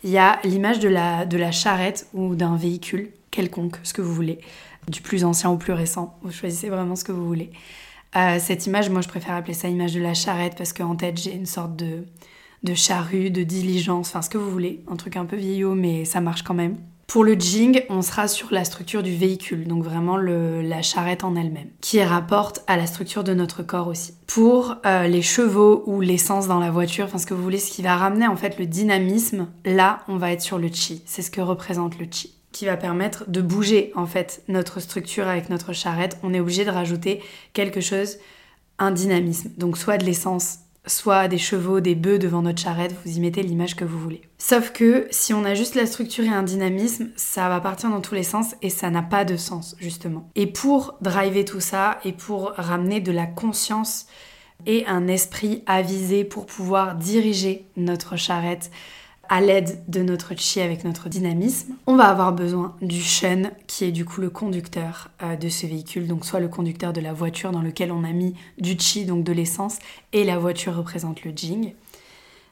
Il 0.05 0.11
y 0.11 0.19
a 0.19 0.39
l'image 0.45 0.79
de 0.79 0.89
la, 0.89 1.51
charrette 1.51 2.09
ou 2.15 2.35
d'un 2.35 2.57
véhicule 2.57 3.11
quelconque, 3.31 3.77
ce 3.83 3.93
que 3.93 4.03
vous 4.03 4.15
voulez, 4.15 4.39
du 4.89 5.01
plus 5.03 5.25
ancien 5.25 5.51
au 5.51 5.57
plus 5.57 5.73
récent. 5.73 6.17
Vous 6.23 6.31
choisissez 6.31 6.69
vraiment 6.69 6.97
ce 6.97 7.05
que 7.05 7.13
vous 7.13 7.27
voulez. 7.27 7.51
Euh, 8.17 8.39
cette 8.41 8.67
image, 8.67 8.91
moi 8.91 9.01
je 9.01 9.09
préfère 9.09 9.35
appeler 9.35 9.55
ça 9.55 9.69
image 9.69 9.93
de 9.93 10.01
la 10.01 10.15
charrette 10.15 10.55
parce 10.57 10.73
qu'en 10.73 10.97
tête 10.97 11.19
j'ai 11.19 11.35
une 11.35 11.47
sorte 11.47 11.77
de, 11.77 12.05
de 12.63 12.75
charrue, 12.75 13.31
de 13.31 13.43
diligence, 13.43 14.09
enfin 14.09 14.23
ce 14.23 14.31
que 14.31 14.39
vous 14.39 14.51
voulez. 14.51 14.83
Un 14.91 14.97
truc 14.97 15.17
un 15.17 15.27
peu 15.27 15.37
vieillot 15.37 15.75
mais 15.75 16.05
ça 16.05 16.21
marche 16.21 16.43
quand 16.43 16.55
même. 16.55 16.79
Pour 17.09 17.25
le 17.25 17.33
jing, 17.33 17.85
on 17.89 18.03
sera 18.03 18.29
sur 18.29 18.53
la 18.53 18.67
structure 18.67 19.03
du 19.03 19.17
véhicule, 19.17 19.67
donc 19.67 19.83
vraiment 19.83 20.19
la 20.19 20.83
charrette 20.83 21.25
en 21.25 21.37
elle-même, 21.37 21.71
qui 21.81 22.03
rapporte 22.03 22.63
à 22.67 22.77
la 22.77 22.87
structure 22.87 23.25
de 23.25 23.33
notre 23.33 23.63
corps 23.63 23.89
aussi. 23.89 24.13
Pour 24.27 24.77
euh, 24.85 25.09
les 25.09 25.23
chevaux 25.23 25.85
ou 25.87 26.03
l'essence 26.03 26.49
dans 26.49 26.61
la 26.61 26.71
voiture, 26.71 27.07
enfin 27.07 27.17
ce 27.17 27.25
que 27.25 27.33
vous 27.33 27.43
voulez, 27.43 27.61
ce 27.61 27.73
qui 27.73 27.81
va 27.81 27.97
ramener 27.97 28.27
en 28.27 28.37
fait 28.37 28.59
le 28.59 28.67
dynamisme, 28.67 29.49
là 29.65 30.01
on 30.07 30.19
va 30.19 30.33
être 30.33 30.43
sur 30.43 30.59
le 30.59 30.69
chi. 30.69 31.03
C'est 31.07 31.23
ce 31.23 31.31
que 31.31 31.41
représente 31.41 31.99
le 31.99 32.07
chi 32.11 32.35
qui 32.53 32.67
va 32.67 32.77
permettre 32.77 33.25
de 33.31 33.41
bouger 33.41 33.91
en 33.95 34.07
fait 34.07 34.43
notre 34.49 34.79
structure 34.79 35.29
avec 35.29 35.49
notre 35.49 35.73
charrette. 35.73 36.19
On 36.23 36.35
est 36.35 36.41
obligé 36.41 36.67
de 36.67 36.71
rajouter 36.71 37.23
quelque 37.55 37.81
chose 37.81 38.19
un 38.79 38.91
dynamisme. 38.91 39.51
Donc 39.57 39.79
soit 39.79 39.97
de 39.97 40.05
l'essence, 40.05 40.59
soit 40.89 41.29
des 41.29 41.39
chevaux, 41.39 41.81
des 41.81 41.95
bœufs 41.95 42.19
devant 42.19 42.43
notre 42.43 42.61
charrette, 42.61 42.95
vous 43.05 43.17
y 43.17 43.21
mettez 43.21 43.43
l'image 43.43 43.77
que 43.77 43.85
vous 43.85 43.99
voulez. 43.99 44.23
Sauf 44.39 44.73
que 44.73 45.07
si 45.11 45.33
on 45.35 45.45
a 45.45 45.55
juste 45.55 45.75
la 45.75 45.87
structure 45.87 46.25
et 46.25 46.29
un 46.29 46.43
dynamisme, 46.43 47.09
ça 47.17 47.49
va 47.49 47.61
partir 47.61 47.91
dans 47.91 48.01
tous 48.01 48.15
les 48.15 48.23
sens 48.23 48.55
et 48.63 48.71
ça 48.71 48.91
n'a 48.91 49.03
pas 49.03 49.25
de 49.25 49.37
sens 49.37 49.77
justement. 49.79 50.31
Et 50.35 50.47
pour 50.47 50.97
driver 51.01 51.45
tout 51.45 51.61
ça 51.61 51.99
et 52.05 52.13
pour 52.13 52.53
ramener 52.57 53.01
de 53.01 53.13
la 53.13 53.27
conscience 53.27 54.07
et 54.67 54.87
un 54.87 55.07
esprit 55.07 55.63
avisé 55.67 56.25
pour 56.25 56.47
pouvoir 56.47 56.97
diriger 56.97 57.67
notre 57.77 58.17
charrette 58.17 58.71
à 59.29 59.41
l'aide 59.41 59.83
de 59.89 60.03
notre 60.03 60.35
chi 60.37 60.61
avec 60.61 60.85
notre 60.85 61.09
dynamisme, 61.09 61.75
on 61.87 61.97
va 61.97 62.05
avoir 62.05 62.33
besoin 62.33 62.75
du 62.81 63.01
shen 63.01 63.51
qui 63.67 63.85
est 63.85 63.93
du 63.93 64.05
coup 64.05 64.21
le 64.21 64.31
conducteur 64.31 65.11
euh, 65.23 65.37
de 65.37 65.49
ce 65.49 65.67
véhicule, 65.67 66.07
donc 66.07 66.25
soit 66.25 66.41
le 66.41 66.49
conducteur 66.49 66.93
de 66.93 67.01
la 67.01 67.13
voiture 67.13 67.51
dans 67.51 67.63
lequel 67.63 67.93
on 67.93 68.05
a 68.05 68.13
mis 68.13 68.35
du 68.59 68.79
chi, 68.79 69.05
donc 69.05 69.25
de 69.25 69.33
l'essence, 69.33 69.79
et 70.13 70.25
la 70.25 70.39
voiture 70.39 70.75
représente 70.75 71.25
le 71.25 71.33
jing. 71.35 71.75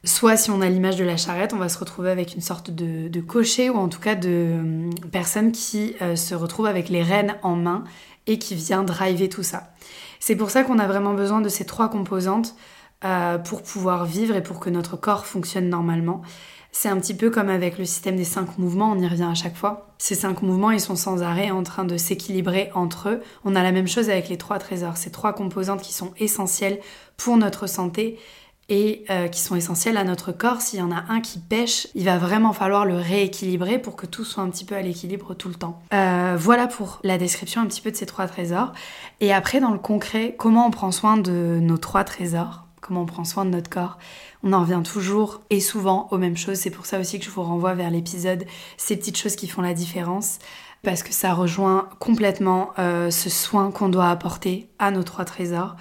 Soit 0.04 0.37
si 0.37 0.50
on 0.50 0.61
a 0.61 0.68
l'image 0.68 0.97
de 0.97 1.04
la 1.04 1.16
charrette, 1.16 1.52
on 1.52 1.59
va 1.59 1.68
se 1.68 1.78
retrouver 1.78 2.11
avec 2.11 2.35
une 2.35 2.40
sorte 2.40 2.71
de, 2.71 3.21
cocher 3.21 3.71
ou 3.71 3.76
en 3.76 3.88
tout 3.88 4.00
cas 4.00 4.14
de 4.14 4.56
hum, 4.59 4.90
personne 5.11 5.52
qui 5.52 5.97
euh, 6.02 6.14
se 6.14 6.35
retrouve 6.35 6.66
avec 6.66 6.88
les 6.88 7.02
rênes 7.02 7.37
en 7.42 7.56
main 7.56 7.85
et 8.26 8.38
qui 8.38 8.54
vient 8.54 8.83
driver 8.83 9.28
tout 9.28 9.42
ça. 9.42 9.73
C'est 10.21 10.37
pour 10.37 10.50
ça 10.50 10.62
qu'on 10.62 10.78
a 10.78 10.87
vraiment 10.87 11.14
besoin 11.14 11.40
de 11.40 11.49
ces 11.49 11.64
trois 11.64 11.88
composantes 11.88 12.54
euh, 13.04 13.38
pour 13.38 13.62
pouvoir 13.62 14.04
vivre 14.04 14.35
et 14.37 14.42
pour 14.42 14.59
que 14.59 14.71
notre 14.71 14.97
corps 14.97 15.26
fonctionne 15.26 15.68
normalement. 15.68 16.23
C'est 16.78 16.90
un 16.90 17.00
petit 17.00 17.14
peu 17.14 17.30
comme 17.30 17.49
avec 17.49 17.78
le 17.78 17.87
système 17.87 18.16
des 18.16 18.25
cinq 18.25 18.59
mouvements, 18.59 18.92
on 18.92 18.99
y 18.99 19.09
revient 19.09 19.23
à 19.23 19.35
chaque 19.35 19.56
fois. 19.56 19.88
Ces 19.97 20.14
cinq 20.14 20.42
mouvements, 20.42 20.71
ils 20.71 20.78
sont 20.78 20.95
sans 20.95 21.23
arrêt 21.23 21.50
en 21.50 21.62
train 21.62 21.85
de 21.85 21.97
s'équilibrer 21.97 22.71
entre 22.75 23.09
eux. 23.09 23.23
On 23.47 23.56
a 23.56 23.62
la 23.62 23.73
même 23.73 23.88
chose 23.88 24.11
avec 24.11 24.28
les 24.28 24.37
trois 24.37 24.59
trésors, 24.59 24.99
ces 24.99 25.11
trois 25.11 25.33
composantes 25.33 25.80
qui 25.80 25.95
sont 25.95 26.12
essentielles 26.18 26.78
pour 27.16 27.38
notre 27.38 27.66
santé 27.66 28.18
et 28.68 29.06
euh, 29.09 29.28
qui 29.28 29.40
sont 29.40 29.56
essentielles 29.56 29.97
à 29.97 30.04
notre 30.04 30.33
corps. 30.33 30.61
S'il 30.61 30.78
y 30.78 30.83
en 30.83 30.92
a 30.92 31.04
un 31.09 31.23
qui 31.23 31.38
pêche, 31.38 31.88
il 31.95 32.04
va 32.04 32.18
vraiment 32.18 32.52
falloir 32.52 32.85
le 32.85 32.97
rééquilibrer 32.97 33.78
pour 33.78 33.97
que 33.97 34.04
tout 34.04 34.25
soit 34.25 34.42
un 34.42 34.50
petit 34.50 34.66
peu 34.66 34.75
à 34.75 34.83
l'équilibre 34.83 35.33
tout 35.33 35.49
le 35.49 35.54
temps. 35.54 35.80
Euh, 35.95 36.37
voilà 36.38 36.66
pour 36.66 37.00
la 37.04 37.16
description 37.16 37.62
un 37.62 37.66
petit 37.66 37.80
peu 37.80 37.90
de 37.90 37.97
ces 37.97 38.06
trois 38.06 38.26
trésors. 38.26 38.75
Et 39.21 39.33
après, 39.33 39.61
dans 39.61 39.73
le 39.73 39.78
concret, 39.78 40.35
comment 40.38 40.66
on 40.66 40.71
prend 40.71 40.92
soin 40.92 41.16
de 41.16 41.59
nos 41.59 41.78
trois 41.78 42.04
trésors? 42.04 42.66
Comment 42.87 43.02
on 43.02 43.07
prend 43.07 43.25
soin 43.25 43.45
de 43.45 43.50
notre 43.50 43.71
corps. 43.71 43.99
On 44.43 44.52
en 44.52 44.61
revient 44.61 44.83
toujours 44.85 45.43
et 45.50 45.61
souvent 45.61 46.09
aux 46.11 46.19
mêmes 46.19 46.37
choses. 46.37 46.59
C'est 46.59 46.71
pour 46.71 46.87
ça 46.87 47.00
aussi 47.00 47.19
que 47.19 47.25
je 47.25 47.31
vous 47.31 47.43
renvoie 47.43 47.75
vers 47.75 47.90
l'épisode 47.90 48.45
Ces 48.76 48.97
petites 48.97 49.16
choses 49.16 49.37
qui 49.37 49.49
font 49.49 49.62
la 49.62 49.75
différence. 49.75 50.38
Parce 50.83 51.02
que 51.02 51.12
ça 51.12 51.35
rejoint 51.35 51.88
complètement 51.99 52.71
euh, 52.78 53.11
ce 53.11 53.28
soin 53.28 53.71
qu'on 53.73 53.88
doit 53.88 54.09
apporter 54.09 54.69
à 54.78 54.90
nos 54.90 55.02
trois 55.02 55.25
trésors. 55.25 55.75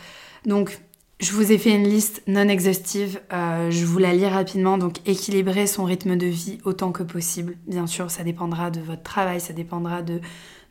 Donc, 0.46 0.80
je 1.20 1.32
vous 1.32 1.52
ai 1.52 1.58
fait 1.58 1.74
une 1.74 1.88
liste 1.88 2.24
non 2.28 2.48
exhaustive, 2.50 3.22
euh, 3.32 3.72
je 3.72 3.86
vous 3.86 4.00
la 4.00 4.14
lis 4.14 4.28
rapidement. 4.28 4.78
Donc, 4.78 5.08
équilibrer 5.08 5.68
son 5.68 5.84
rythme 5.84 6.16
de 6.16 6.26
vie 6.26 6.58
autant 6.66 6.92
que 6.92 7.04
possible. 7.04 7.56
Bien 7.68 7.88
sûr, 7.88 8.10
ça 8.10 8.24
dépendra 8.24 8.72
de 8.72 8.82
votre 8.82 9.04
travail, 9.04 9.40
ça 9.40 9.54
dépendra 9.54 10.02
de, 10.02 10.22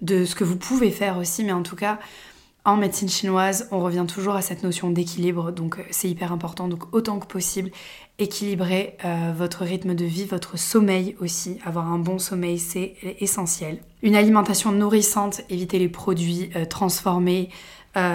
de 0.02 0.24
ce 0.24 0.34
que 0.34 0.44
vous 0.44 0.56
pouvez 0.56 0.90
faire 0.90 1.16
aussi, 1.18 1.44
mais 1.44 1.52
en 1.52 1.62
tout 1.62 1.76
cas, 1.76 1.98
en 2.66 2.76
médecine 2.76 3.10
chinoise, 3.10 3.68
on 3.72 3.80
revient 3.80 4.06
toujours 4.08 4.36
à 4.36 4.42
cette 4.42 4.62
notion 4.62 4.88
d'équilibre, 4.88 5.52
donc 5.52 5.78
euh, 5.78 5.82
c'est 5.90 6.08
hyper 6.08 6.32
important. 6.32 6.66
Donc 6.66 6.94
autant 6.94 7.18
que 7.18 7.26
possible, 7.26 7.70
équilibrer 8.18 8.96
euh, 9.04 9.32
votre 9.36 9.64
rythme 9.64 9.94
de 9.94 10.04
vie, 10.06 10.24
votre 10.24 10.58
sommeil 10.58 11.14
aussi. 11.20 11.58
Avoir 11.66 11.92
un 11.92 11.98
bon 11.98 12.18
sommeil, 12.18 12.58
c'est 12.58 12.94
essentiel. 13.20 13.80
Une 14.02 14.16
alimentation 14.16 14.72
nourrissante, 14.72 15.42
éviter 15.50 15.78
les 15.78 15.90
produits 15.90 16.50
euh, 16.56 16.64
transformés, 16.64 17.50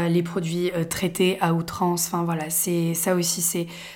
les 0.10 0.24
produits 0.24 0.72
traités 0.90 1.38
à 1.40 1.54
outrance. 1.54 2.08
Enfin 2.08 2.26
voilà, 2.26 2.50
c'est 2.50 2.94
ça 2.94 3.16
aussi, 3.16 3.42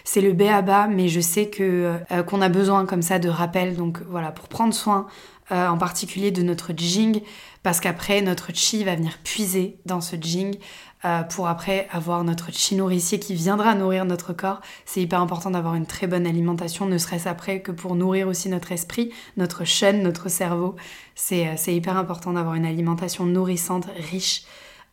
c'est 0.06 0.22
le 0.22 0.32
B 0.32 0.44
à 0.44 0.62
bas, 0.62 0.88
mais 0.88 1.10
je 1.10 1.20
sais 1.20 1.50
que 1.50 1.98
qu'on 2.26 2.42
a 2.42 2.48
besoin 2.48 2.86
comme 2.86 3.02
ça 3.02 3.20
de 3.20 3.28
rappel. 3.28 3.76
Donc 3.76 4.00
voilà, 4.08 4.32
pour 4.32 4.48
prendre 4.48 4.74
soin 4.74 5.08
en 5.54 5.78
particulier 5.78 6.32
de 6.32 6.42
notre 6.42 6.72
jing 6.76 7.22
parce 7.64 7.80
qu'après 7.80 8.22
notre 8.22 8.54
chi 8.54 8.84
va 8.84 8.96
venir 8.96 9.18
puiser 9.24 9.80
dans 9.86 10.02
ce 10.02 10.18
jing 10.20 10.58
euh, 11.06 11.24
pour 11.24 11.48
après 11.48 11.88
avoir 11.92 12.24
notre 12.24 12.52
chi 12.52 12.76
nourricier 12.76 13.20
qui 13.20 13.34
viendra 13.34 13.74
nourrir 13.74 14.06
notre 14.06 14.32
corps. 14.34 14.62
C'est 14.86 15.02
hyper 15.02 15.20
important 15.20 15.52
d'avoir 15.52 15.76
une 15.76 15.86
très 15.86 16.08
bonne 16.08 16.28
alimentation, 16.28 16.86
ne 16.86 16.98
serait-ce 16.98 17.28
après 17.28 17.62
que 17.62 17.72
pour 17.72 17.96
nourrir 17.96 18.28
aussi 18.28 18.50
notre 18.50 18.72
esprit, 18.72 19.12
notre 19.36 19.66
chaîne, 19.66 20.04
notre 20.04 20.30
cerveau. 20.30 20.76
C'est 21.16 21.48
euh, 21.48 21.72
hyper 21.72 21.98
important 21.98 22.34
d'avoir 22.34 22.56
une 22.56 22.66
alimentation 22.66 23.26
nourrissante, 23.26 23.88
riche. 24.12 24.44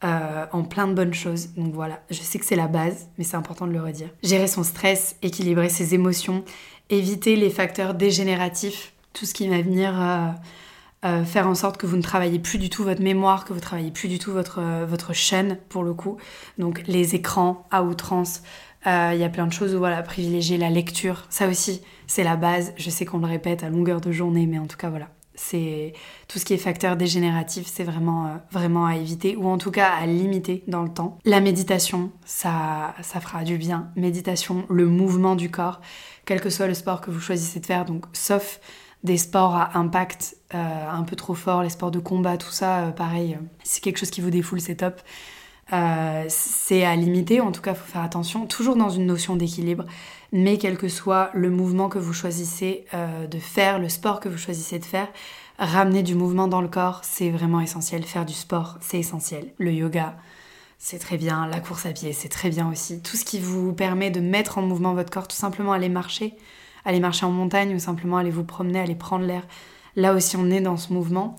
Euh, 0.02 0.46
en 0.52 0.62
plein 0.62 0.86
de 0.86 0.94
bonnes 0.94 1.12
choses. 1.12 1.48
Donc 1.58 1.74
voilà, 1.74 2.00
je 2.08 2.22
sais 2.22 2.38
que 2.38 2.46
c'est 2.46 2.56
la 2.56 2.68
base, 2.68 3.08
mais 3.18 3.24
c'est 3.24 3.36
important 3.36 3.66
de 3.66 3.72
le 3.72 3.82
redire. 3.82 4.08
Gérer 4.22 4.46
son 4.46 4.62
stress, 4.62 5.16
équilibrer 5.20 5.68
ses 5.68 5.92
émotions, 5.92 6.42
éviter 6.88 7.36
les 7.36 7.50
facteurs 7.50 7.92
dégénératifs, 7.92 8.94
tout 9.12 9.26
ce 9.26 9.34
qui 9.34 9.48
va 9.48 9.60
venir 9.60 9.92
euh, 11.02 11.24
faire 11.24 11.48
en 11.48 11.54
sorte 11.54 11.78
que 11.78 11.86
vous 11.86 11.96
ne 11.96 12.02
travaillez 12.02 12.38
plus 12.38 12.58
du 12.58 12.68
tout 12.68 12.84
votre 12.84 13.00
mémoire, 13.00 13.46
que 13.46 13.54
vous 13.54 13.60
travaillez 13.60 13.90
plus 13.90 14.08
du 14.08 14.18
tout 14.18 14.32
votre, 14.32 14.58
euh, 14.60 14.84
votre 14.86 15.14
chaîne 15.14 15.56
pour 15.70 15.82
le 15.82 15.94
coup. 15.94 16.18
Donc 16.58 16.82
les 16.86 17.14
écrans 17.14 17.66
à 17.70 17.82
outrance, 17.82 18.42
euh, 18.86 19.12
il 19.14 19.18
y 19.18 19.24
a 19.24 19.30
plein 19.30 19.46
de 19.46 19.52
choses 19.52 19.74
où 19.74 19.78
voilà, 19.78 20.02
privilégier 20.02 20.58
la 20.58 20.68
lecture, 20.68 21.24
ça 21.30 21.48
aussi 21.48 21.80
c'est 22.06 22.22
la 22.22 22.36
base. 22.36 22.74
Je 22.76 22.90
sais 22.90 23.06
qu'on 23.06 23.18
le 23.18 23.26
répète 23.26 23.64
à 23.64 23.70
longueur 23.70 24.02
de 24.02 24.12
journée, 24.12 24.46
mais 24.46 24.58
en 24.58 24.66
tout 24.66 24.76
cas 24.76 24.90
voilà. 24.90 25.08
C'est 25.36 25.94
tout 26.28 26.38
ce 26.38 26.44
qui 26.44 26.52
est 26.52 26.58
facteur 26.58 26.98
dégénératif, 26.98 27.66
c'est 27.66 27.84
vraiment 27.84 28.38
vraiment 28.50 28.84
à 28.84 28.96
éviter 28.96 29.36
ou 29.36 29.48
en 29.48 29.56
tout 29.56 29.70
cas 29.70 29.88
à 29.88 30.04
limiter 30.04 30.64
dans 30.66 30.82
le 30.82 30.90
temps. 30.90 31.16
La 31.24 31.40
méditation, 31.40 32.12
ça 32.26 32.94
ça 33.00 33.20
fera 33.20 33.42
du 33.42 33.56
bien. 33.56 33.88
Méditation, 33.96 34.66
le 34.68 34.84
mouvement 34.84 35.36
du 35.36 35.50
corps, 35.50 35.80
quel 36.26 36.42
que 36.42 36.50
soit 36.50 36.66
le 36.66 36.74
sport 36.74 37.00
que 37.00 37.10
vous 37.10 37.20
choisissez 37.20 37.58
de 37.60 37.64
faire, 37.64 37.86
donc 37.86 38.04
sauf 38.12 38.60
des 39.04 39.16
sports 39.16 39.54
à 39.54 39.78
impact 39.78 40.36
euh, 40.54 40.90
un 40.90 41.02
peu 41.04 41.16
trop 41.16 41.34
fort, 41.34 41.62
les 41.62 41.70
sports 41.70 41.90
de 41.90 41.98
combat, 41.98 42.36
tout 42.36 42.50
ça, 42.50 42.80
euh, 42.80 42.90
pareil, 42.90 43.34
euh, 43.34 43.44
c'est 43.62 43.82
quelque 43.82 43.98
chose 43.98 44.10
qui 44.10 44.20
vous 44.20 44.30
défoule, 44.30 44.60
c'est 44.60 44.76
top. 44.76 45.00
c'est 46.28 46.84
à 46.84 46.96
limiter, 46.96 47.40
en 47.40 47.52
tout 47.52 47.62
cas, 47.62 47.72
il 47.72 47.76
faut 47.76 47.92
faire 47.92 48.02
attention, 48.02 48.46
toujours 48.46 48.76
dans 48.76 48.90
une 48.90 49.06
notion 49.06 49.36
d'équilibre, 49.36 49.84
mais 50.32 50.58
quel 50.58 50.76
que 50.76 50.88
soit 50.88 51.30
le 51.32 51.50
mouvement 51.50 51.88
que 51.88 51.98
vous 51.98 52.12
choisissez 52.12 52.86
de 53.30 53.38
faire, 53.38 53.78
le 53.78 53.88
sport 53.88 54.18
que 54.18 54.28
vous 54.28 54.36
choisissez 54.36 54.80
de 54.80 54.84
faire, 54.84 55.08
ramener 55.58 56.02
du 56.02 56.16
mouvement 56.16 56.48
dans 56.48 56.60
le 56.60 56.68
corps, 56.68 57.02
c'est 57.04 57.30
vraiment 57.30 57.60
essentiel. 57.60 58.02
Faire 58.02 58.24
du 58.24 58.32
sport, 58.32 58.78
c'est 58.80 58.98
essentiel. 58.98 59.52
Le 59.58 59.72
yoga, 59.72 60.16
c'est 60.78 60.98
très 60.98 61.18
bien. 61.18 61.46
La 61.46 61.60
course 61.60 61.86
à 61.86 61.92
pied, 61.92 62.12
c'est 62.12 62.28
très 62.28 62.50
bien 62.50 62.68
aussi. 62.68 63.00
Tout 63.00 63.16
ce 63.16 63.24
qui 63.24 63.38
vous 63.38 63.72
permet 63.72 64.10
de 64.10 64.20
mettre 64.20 64.58
en 64.58 64.62
mouvement 64.62 64.94
votre 64.94 65.10
corps, 65.10 65.28
tout 65.28 65.36
simplement 65.36 65.72
aller 65.72 65.88
marcher, 65.88 66.34
aller 66.84 67.00
marcher 67.00 67.26
en 67.26 67.30
montagne 67.30 67.74
ou 67.74 67.78
simplement 67.78 68.16
aller 68.16 68.30
vous 68.30 68.44
promener, 68.44 68.80
aller 68.80 68.94
prendre 68.94 69.24
l'air. 69.24 69.46
Là 69.96 70.14
aussi, 70.14 70.36
on 70.36 70.50
est 70.50 70.60
dans 70.60 70.76
ce 70.76 70.92
mouvement. 70.92 71.36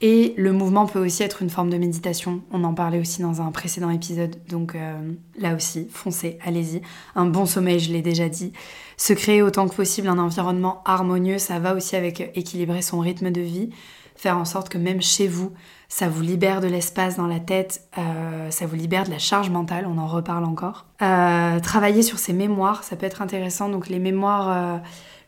Et 0.00 0.34
le 0.36 0.52
mouvement 0.52 0.86
peut 0.86 1.02
aussi 1.02 1.22
être 1.22 1.40
une 1.40 1.48
forme 1.48 1.70
de 1.70 1.78
méditation. 1.78 2.42
On 2.50 2.64
en 2.64 2.74
parlait 2.74 2.98
aussi 2.98 3.22
dans 3.22 3.40
un 3.40 3.50
précédent 3.50 3.90
épisode. 3.90 4.36
Donc 4.48 4.74
euh, 4.74 5.12
là 5.38 5.54
aussi, 5.54 5.88
foncez, 5.90 6.38
allez-y. 6.44 6.82
Un 7.14 7.26
bon 7.26 7.46
sommeil, 7.46 7.78
je 7.78 7.92
l'ai 7.92 8.02
déjà 8.02 8.28
dit. 8.28 8.52
Se 8.96 9.12
créer 9.12 9.40
autant 9.40 9.68
que 9.68 9.74
possible 9.74 10.08
un 10.08 10.18
environnement 10.18 10.82
harmonieux, 10.84 11.38
ça 11.38 11.58
va 11.58 11.74
aussi 11.74 11.96
avec 11.96 12.32
équilibrer 12.34 12.82
son 12.82 12.98
rythme 12.98 13.30
de 13.30 13.40
vie. 13.40 13.70
Faire 14.16 14.38
en 14.38 14.44
sorte 14.44 14.68
que 14.68 14.78
même 14.78 15.02
chez 15.02 15.26
vous, 15.26 15.52
ça 15.88 16.08
vous 16.08 16.22
libère 16.22 16.60
de 16.60 16.66
l'espace 16.66 17.16
dans 17.16 17.28
la 17.28 17.38
tête, 17.38 17.88
euh, 17.98 18.50
ça 18.50 18.66
vous 18.66 18.74
libère 18.74 19.04
de 19.04 19.10
la 19.10 19.20
charge 19.20 19.50
mentale, 19.50 19.86
on 19.86 19.98
en 19.98 20.08
reparle 20.08 20.44
encore. 20.44 20.86
Euh, 21.02 21.60
travailler 21.60 22.02
sur 22.02 22.18
ses 22.18 22.32
mémoires, 22.32 22.82
ça 22.84 22.96
peut 22.96 23.06
être 23.06 23.22
intéressant. 23.22 23.68
Donc 23.68 23.88
les 23.88 24.00
mémoires, 24.00 24.50
euh, 24.50 24.78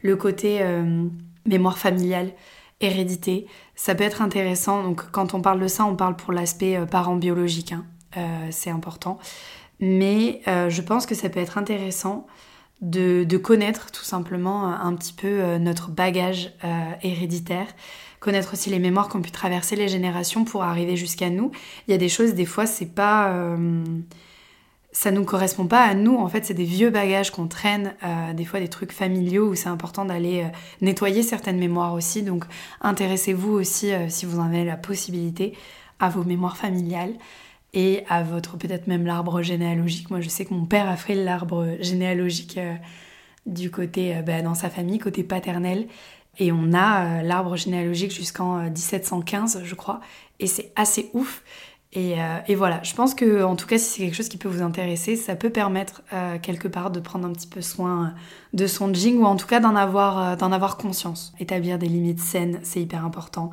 le 0.03 0.17
côté 0.17 0.65
mémoire 1.47 1.79
familiale, 1.79 2.33
hérédité, 2.81 3.47
ça 3.77 3.95
peut 3.95 4.03
être 4.03 4.23
intéressant. 4.23 4.83
Donc 4.83 5.11
quand 5.13 5.35
on 5.35 5.41
parle 5.41 5.61
de 5.61 5.69
ça, 5.69 5.85
on 5.85 5.95
parle 5.95 6.17
pour 6.17 6.33
l'aspect 6.33 6.79
parent 6.91 7.15
biologique, 7.15 7.73
hein. 7.73 7.85
c'est 8.51 8.71
important. 8.71 9.19
Mais 9.79 10.43
je 10.47 10.81
pense 10.81 11.07
que 11.07 11.15
ça 11.15 11.29
peut 11.29 11.41
être 11.41 11.59
intéressant 11.59 12.27
de, 12.81 13.25
de 13.25 13.37
connaître 13.37 13.91
tout 13.93 14.05
simplement 14.05 14.67
un 14.67 14.95
petit 14.95 15.13
peu 15.13 15.59
notre 15.59 15.91
bagage 15.91 16.53
héréditaire 17.03 17.69
connaître 18.27 18.55
aussi 18.55 18.71
les 18.71 18.81
mémoires 18.81 19.09
qui 19.09 19.17
ont 19.17 19.23
pu 19.23 19.31
traverser 19.31 19.77
les 19.77 19.87
générations 19.87 20.45
pour 20.45 20.65
arriver 20.65 20.97
jusqu'à 20.97 21.31
nous. 21.31 21.53
Il 21.87 21.93
y 21.93 21.95
a 21.95 21.97
des 21.97 22.09
choses, 22.09 22.35
des 22.35 22.45
fois, 22.45 22.67
c'est 22.67 22.93
pas. 22.93 23.29
Euh, 23.29 23.85
ça 24.91 25.13
nous 25.13 25.25
correspond 25.25 25.67
pas 25.67 25.85
à 25.85 25.95
nous. 25.95 26.17
En 26.17 26.27
fait, 26.27 26.45
c'est 26.45 26.55
des 26.55 26.65
vieux 26.65 26.91
bagages 26.91 27.31
qu'on 27.31 27.47
traîne, 27.47 27.95
euh, 28.03 28.33
des 28.33 28.45
fois 28.45 28.59
des 28.59 28.69
trucs 28.69 28.91
familiaux 28.91 29.51
où 29.51 29.55
c'est 29.55 29.69
important 29.69 30.07
d'aller 30.07 30.43
euh, 30.43 30.49
nettoyer 30.81 31.23
certaines 31.23 31.59
mémoires 31.59 31.93
aussi. 31.93 32.25
Donc, 32.25 32.47
intéressez-vous 32.81 33.53
aussi, 33.53 33.93
si 34.09 34.27
vous 34.27 34.41
en 34.41 34.47
avez 34.47 34.65
la 34.65 34.77
possibilité, 34.77 35.53
à 36.01 36.09
vos 36.09 36.25
mémoires 36.25 36.57
familiales 36.57 37.15
et 37.75 38.03
à 38.09 38.25
votre 38.25 38.57
peut-être 38.57 38.89
même 38.89 39.07
l'arbre 39.07 39.41
généalogique. 39.41 40.11
Moi, 40.11 40.21
je 40.21 40.29
sais 40.29 40.45
que 40.45 40.53
mon 40.53 40.67
père 40.67 40.89
a 40.89 40.97
fait 40.97 41.15
l'arbre 41.15 41.77
généalogique 41.81 42.59
du 43.45 43.71
côté 43.71 44.21
bah, 44.27 44.43
dans 44.43 44.55
sa 44.55 44.69
famille, 44.69 44.99
côté 44.99 45.23
paternel. 45.23 45.87
Et 46.39 46.53
on 46.53 46.73
a 46.73 47.05
euh, 47.05 47.23
l'arbre 47.23 47.57
généalogique 47.57 48.13
jusqu'en 48.13 48.59
1715, 48.71 49.57
euh, 49.57 49.61
je 49.65 49.75
crois. 49.75 50.01
Et 50.39 50.47
c'est 50.47 50.73
assez 50.77 51.11
ouf. 51.15 51.43
Euh, 51.97 52.39
et, 52.47 52.55
voilà, 52.55 52.83
je 52.83 52.95
pense 52.95 53.15
que 53.15 53.43
en 53.43 53.57
tout 53.57 53.67
cas, 53.67 53.79
si 53.79 53.85
c'est 53.87 54.03
quelque 54.03 54.15
chose 54.15 54.29
qui 54.29 54.37
peut 54.37 54.49
vous 54.49 54.61
intéresser, 54.61 55.17
ça 55.17 55.35
peut 55.35 55.49
permettre 55.49 56.03
quelque 56.43 56.69
part 56.69 56.91
de 56.91 57.01
prendre 57.01 57.27
un 57.27 57.33
petit 57.33 57.47
peu 57.47 57.63
soin 57.63 58.13
de 58.53 58.67
son 58.67 58.93
jing 58.93 59.19
ou 59.19 59.25
en 59.25 59.37
tout 59.37 59.47
cas 59.47 59.61
d'en 59.61 59.75
avoir, 59.75 60.37
d'en 60.37 60.53
avoir 60.53 60.77
conscience. 60.77 61.33
Établir 61.41 61.79
des 61.79 61.89
limites 61.89 62.21
saines, 62.21 62.61
c'est 62.65 62.83
hyper 62.83 63.03
important 63.03 63.51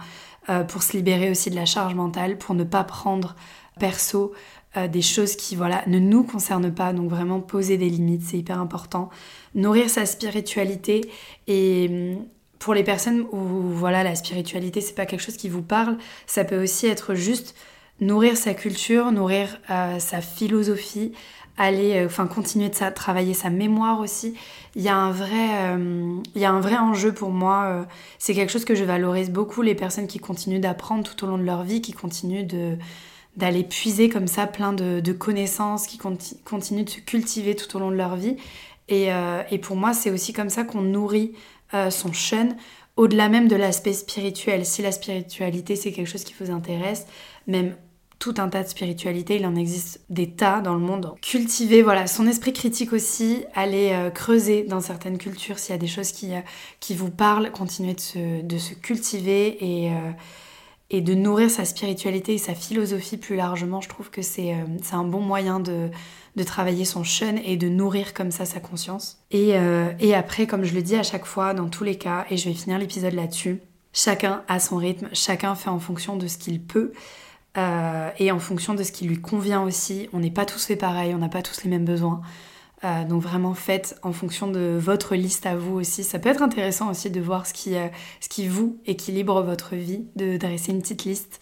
pour 0.67 0.83
se 0.83 0.97
libérer 0.97 1.31
aussi 1.31 1.51
de 1.51 1.55
la 1.55 1.65
charge 1.65 1.95
mentale, 1.95 2.37
pour 2.37 2.53
ne 2.53 2.65
pas 2.65 2.83
prendre 2.83 3.37
perso 3.79 4.33
des 4.75 5.01
choses 5.01 5.37
qui 5.37 5.55
voilà 5.55 5.81
ne 5.87 5.99
nous 5.99 6.23
concernent 6.23 6.73
pas. 6.73 6.91
Donc 6.91 7.09
vraiment 7.09 7.39
poser 7.39 7.77
des 7.77 7.89
limites, 7.89 8.23
c'est 8.23 8.39
hyper 8.39 8.59
important. 8.59 9.09
Nourrir 9.55 9.89
sa 9.89 10.05
spiritualité 10.05 11.09
et 11.47 12.17
hum, 12.17 12.25
pour 12.63 12.73
les 12.73 12.83
personnes 12.85 13.25
où 13.33 13.37
voilà 13.73 14.03
la 14.03 14.15
spiritualité 14.15 14.79
c'est 14.79 14.95
pas 14.95 15.05
quelque 15.05 15.19
chose 15.19 15.35
qui 15.35 15.49
vous 15.49 15.61
parle, 15.61 15.97
ça 16.27 16.45
peut 16.45 16.63
aussi 16.63 16.87
être 16.87 17.13
juste 17.13 17.55
nourrir 17.99 18.37
sa 18.37 18.53
culture, 18.53 19.11
nourrir 19.11 19.59
euh, 19.69 19.99
sa 19.99 20.21
philosophie, 20.21 21.11
aller, 21.57 21.97
euh, 21.97 22.05
enfin 22.05 22.25
continuer 22.25 22.69
de 22.69 22.93
travailler 22.93 23.33
sa 23.33 23.49
mémoire 23.49 23.99
aussi. 23.99 24.35
Il 24.75 24.81
y 24.81 24.87
a 24.87 24.95
un 24.95 25.11
vrai, 25.11 25.73
euh, 25.73 26.15
il 26.35 26.41
y 26.41 26.45
a 26.45 26.51
un 26.51 26.61
vrai 26.61 26.77
enjeu 26.77 27.13
pour 27.13 27.31
moi. 27.31 27.85
c'est 28.17 28.33
quelque 28.33 28.51
chose 28.51 28.63
que 28.63 28.75
je 28.75 28.85
valorise 28.85 29.29
beaucoup 29.29 29.61
les 29.61 29.75
personnes 29.75 30.07
qui 30.07 30.19
continuent 30.19 30.61
d'apprendre 30.61 31.03
tout 31.03 31.21
au 31.25 31.27
long 31.27 31.37
de 31.37 31.43
leur 31.43 31.63
vie, 31.63 31.81
qui 31.81 31.91
continuent 31.91 32.47
de 32.47 32.77
d'aller 33.35 33.63
puiser 33.63 34.09
comme 34.09 34.27
ça 34.27 34.45
plein 34.45 34.73
de, 34.73 35.11
connaissances, 35.11 35.87
qui 35.87 35.97
continuent 35.97 36.85
de 36.85 36.89
se 36.89 36.99
cultiver 36.99 37.55
tout 37.55 37.75
au 37.75 37.79
long 37.79 37.89
de 37.89 37.95
leur 37.95 38.15
vie. 38.15 38.37
Et, 38.89 39.07
et 39.49 39.57
pour 39.57 39.75
moi, 39.75 39.93
c'est 39.93 40.11
aussi 40.11 40.33
comme 40.33 40.49
ça 40.49 40.63
qu'on 40.63 40.81
nourrit 40.81 41.33
son 41.89 42.13
shun, 42.13 42.49
au-delà 42.95 43.29
même 43.29 43.47
de 43.47 43.55
l'aspect 43.55 43.93
spirituel. 43.93 44.65
Si 44.65 44.81
la 44.81 44.91
spiritualité, 44.91 45.75
c'est 45.75 45.91
quelque 45.91 46.09
chose 46.09 46.23
qui 46.23 46.35
vous 46.39 46.51
intéresse, 46.51 47.07
même 47.47 47.75
tout 48.23 48.35
un 48.37 48.47
tas 48.47 48.63
de 48.63 48.69
spiritualités, 48.69 49.35
il 49.35 49.45
en 49.45 49.55
existe 49.55 49.99
des 50.09 50.29
tas 50.29 50.61
dans 50.61 50.75
le 50.75 50.79
monde. 50.79 51.13
Cultiver 51.21 51.81
voilà, 51.81 52.07
son 52.07 52.25
esprit 52.25 52.53
critique 52.53 52.93
aussi, 52.93 53.43
aller 53.53 53.89
euh, 53.91 54.11
creuser 54.11 54.63
dans 54.63 54.79
certaines 54.79 55.17
cultures 55.17 55.59
s'il 55.59 55.73
y 55.73 55.75
a 55.75 55.77
des 55.77 55.87
choses 55.87 56.13
qui, 56.13 56.33
euh, 56.33 56.95
vous 56.95 57.11
parlent, 57.11 57.51
continuer 57.51 57.93
de 57.93 57.99
se, 57.99 58.41
de 58.41 58.57
se 58.57 58.75
cultiver 58.75 59.57
euh, 59.61 60.11
et 60.89 61.01
de 61.01 61.13
nourrir 61.13 61.51
sa 61.51 61.65
spiritualité 61.65 62.35
et 62.35 62.37
sa 62.37 62.55
philosophie 62.55 63.17
plus 63.17 63.35
largement. 63.35 63.81
Je 63.81 63.89
trouve 63.89 64.09
que 64.09 64.21
c'est 64.21 64.55
un 64.93 65.03
bon 65.03 65.19
moyen 65.19 65.59
de, 65.59 65.89
de 66.35 66.43
travailler 66.43 66.85
son 66.85 67.03
shun 67.03 67.35
et 67.43 67.57
de 67.57 67.69
nourrir 67.69 68.13
comme 68.13 68.31
ça 68.31 68.45
sa 68.45 68.59
conscience. 68.59 69.19
Et, 69.31 69.55
et 69.99 70.15
après, 70.15 70.47
comme 70.47 70.63
je 70.63 70.73
le 70.73 70.81
dis 70.81 70.95
à 70.95 71.03
chaque 71.03 71.25
fois, 71.25 71.53
dans 71.53 71.69
tous 71.69 71.83
les 71.83 71.97
cas, 71.97 72.25
et 72.29 72.37
je 72.37 72.49
vais 72.49 72.55
finir 72.55 72.79
l'épisode 72.79 73.13
là-dessus, 73.13 73.59
chacun 73.93 74.41
a 74.47 74.59
son 74.59 74.77
rythme, 74.77 75.09
chacun 75.13 75.53
fait 75.53 75.69
en 75.69 75.79
fonction 75.79 76.17
de 76.17 76.25
ce 76.25 76.37
qu'il 76.39 76.61
peut. 76.61 76.91
Euh, 77.55 78.09
et 78.17 78.31
en 78.31 78.39
fonction 78.39 78.73
de 78.73 78.81
ce 78.81 78.91
qui 78.91 79.05
lui 79.05 79.21
convient 79.21 79.61
aussi. 79.61 80.09
On 80.11 80.19
n'est 80.19 80.31
pas 80.31 80.45
tous 80.45 80.65
fait 80.65 80.75
pareil, 80.75 81.13
on 81.13 81.19
n'a 81.19 81.29
pas 81.29 81.43
tous 81.43 81.63
les 81.63 81.69
mêmes 81.69 81.85
besoins. 81.85 82.21
Euh, 82.83 83.05
donc 83.05 83.21
vraiment 83.21 83.53
faites 83.53 83.97
en 84.01 84.11
fonction 84.11 84.47
de 84.47 84.77
votre 84.79 85.15
liste 85.15 85.45
à 85.45 85.55
vous 85.55 85.75
aussi. 85.75 86.03
Ça 86.03 86.19
peut 86.19 86.29
être 86.29 86.41
intéressant 86.41 86.89
aussi 86.89 87.11
de 87.11 87.21
voir 87.21 87.45
ce 87.45 87.53
qui, 87.53 87.75
euh, 87.75 87.87
ce 88.19 88.27
qui 88.27 88.47
vous 88.47 88.79
équilibre 88.85 89.41
votre 89.43 89.75
vie, 89.75 90.05
de 90.15 90.37
dresser 90.37 90.71
une 90.71 90.81
petite 90.81 91.05
liste. 91.05 91.39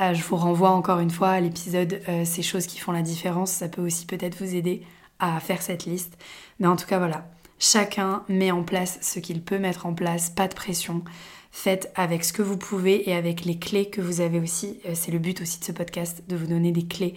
Je 0.00 0.22
vous 0.22 0.36
renvoie 0.36 0.70
encore 0.70 1.00
une 1.00 1.10
fois 1.10 1.30
à 1.30 1.40
l'épisode 1.40 2.00
Ces 2.24 2.42
choses 2.42 2.66
qui 2.66 2.78
font 2.78 2.92
la 2.92 3.02
différence. 3.02 3.50
Ça 3.50 3.68
peut 3.68 3.82
aussi 3.82 4.06
peut-être 4.06 4.36
vous 4.38 4.54
aider 4.54 4.82
à 5.18 5.40
faire 5.40 5.62
cette 5.62 5.86
liste. 5.86 6.18
Mais 6.60 6.66
en 6.66 6.76
tout 6.76 6.86
cas 6.86 6.98
voilà, 6.98 7.28
chacun 7.58 8.22
met 8.28 8.50
en 8.50 8.62
place 8.62 8.98
ce 9.00 9.18
qu'il 9.18 9.42
peut 9.42 9.58
mettre 9.58 9.86
en 9.86 9.94
place, 9.94 10.30
pas 10.30 10.48
de 10.48 10.54
pression. 10.54 11.02
Faites 11.50 11.90
avec 11.94 12.22
ce 12.22 12.34
que 12.34 12.42
vous 12.42 12.58
pouvez 12.58 13.08
et 13.08 13.14
avec 13.14 13.46
les 13.46 13.58
clés 13.58 13.88
que 13.88 14.02
vous 14.02 14.20
avez 14.20 14.38
aussi. 14.38 14.78
Euh, 14.84 14.92
c'est 14.94 15.10
le 15.10 15.18
but 15.18 15.40
aussi 15.40 15.58
de 15.58 15.64
ce 15.64 15.72
podcast, 15.72 16.22
de 16.28 16.36
vous 16.36 16.46
donner 16.46 16.70
des 16.70 16.86
clés 16.86 17.14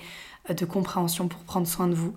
euh, 0.50 0.54
de 0.54 0.64
compréhension 0.64 1.28
pour 1.28 1.42
prendre 1.42 1.68
soin 1.68 1.88
de 1.88 1.94
vous. 1.94 2.14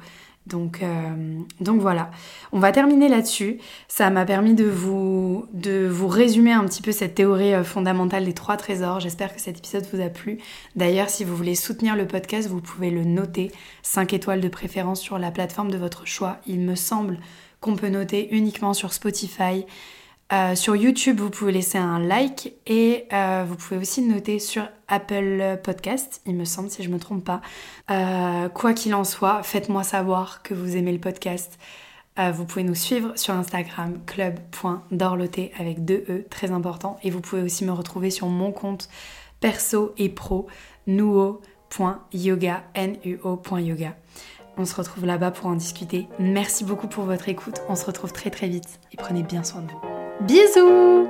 Donc, 0.46 0.82
euh, 0.82 1.38
donc 1.60 1.80
voilà, 1.80 2.10
on 2.50 2.58
va 2.58 2.72
terminer 2.72 3.08
là-dessus. 3.08 3.58
Ça 3.88 4.10
m'a 4.10 4.24
permis 4.24 4.54
de 4.54 4.64
vous, 4.64 5.46
de 5.52 5.86
vous 5.86 6.08
résumer 6.08 6.52
un 6.52 6.64
petit 6.64 6.82
peu 6.82 6.90
cette 6.90 7.14
théorie 7.14 7.52
fondamentale 7.64 8.24
des 8.24 8.32
trois 8.32 8.56
trésors. 8.56 8.98
J'espère 8.98 9.34
que 9.34 9.40
cet 9.40 9.58
épisode 9.58 9.86
vous 9.92 10.00
a 10.00 10.08
plu. 10.08 10.38
D'ailleurs, 10.74 11.10
si 11.10 11.24
vous 11.24 11.36
voulez 11.36 11.54
soutenir 11.54 11.94
le 11.96 12.06
podcast, 12.06 12.48
vous 12.48 12.60
pouvez 12.60 12.90
le 12.90 13.04
noter 13.04 13.52
5 13.82 14.12
étoiles 14.12 14.40
de 14.40 14.48
préférence 14.48 15.00
sur 15.00 15.18
la 15.18 15.30
plateforme 15.30 15.70
de 15.70 15.78
votre 15.78 16.06
choix. 16.06 16.38
Il 16.46 16.60
me 16.60 16.74
semble 16.74 17.18
qu'on 17.60 17.76
peut 17.76 17.88
noter 17.88 18.34
uniquement 18.34 18.74
sur 18.74 18.92
Spotify. 18.92 19.64
Euh, 20.32 20.54
sur 20.54 20.74
YouTube, 20.74 21.20
vous 21.20 21.28
pouvez 21.28 21.52
laisser 21.52 21.76
un 21.76 21.98
like 21.98 22.54
et 22.66 23.06
euh, 23.12 23.44
vous 23.46 23.56
pouvez 23.56 23.78
aussi 23.78 24.00
noter 24.00 24.38
sur 24.38 24.66
Apple 24.88 25.58
Podcast, 25.62 26.22
il 26.24 26.34
me 26.34 26.46
semble, 26.46 26.70
si 26.70 26.82
je 26.82 26.88
ne 26.88 26.94
me 26.94 26.98
trompe 26.98 27.24
pas. 27.24 27.42
Euh, 27.90 28.48
quoi 28.48 28.72
qu'il 28.72 28.94
en 28.94 29.04
soit, 29.04 29.42
faites-moi 29.42 29.82
savoir 29.82 30.42
que 30.42 30.54
vous 30.54 30.76
aimez 30.76 30.92
le 30.92 31.00
podcast. 31.00 31.58
vous 32.16 32.44
pouvez 32.44 32.64
nous 32.64 32.74
suivre 32.74 33.12
sur 33.16 33.34
Instagram, 33.34 33.98
club.dorloté 34.06 35.52
avec 35.58 35.84
deux 35.84 36.04
E, 36.08 36.24
très 36.30 36.50
important. 36.50 36.98
Et 37.02 37.10
vous 37.10 37.20
pouvez 37.20 37.42
aussi 37.42 37.64
me 37.64 37.72
retrouver 37.72 38.10
sur 38.10 38.28
mon 38.28 38.52
compte 38.52 38.88
perso 39.40 39.92
et 39.98 40.08
pro, 40.08 40.46
nuo.yoga, 40.86 42.64
N-U-O.yoga. 42.74 43.96
On 44.58 44.64
se 44.66 44.74
retrouve 44.74 45.06
là-bas 45.06 45.30
pour 45.30 45.46
en 45.46 45.54
discuter. 45.54 46.06
Merci 46.18 46.64
beaucoup 46.64 46.86
pour 46.86 47.04
votre 47.04 47.28
écoute. 47.28 47.62
On 47.68 47.76
se 47.76 47.86
retrouve 47.86 48.12
très 48.12 48.30
très 48.30 48.48
vite 48.48 48.80
et 48.92 48.96
prenez 48.96 49.22
bien 49.22 49.42
soin 49.42 49.62
de 49.62 49.72
vous. 49.72 50.01
Bisous 50.26 51.08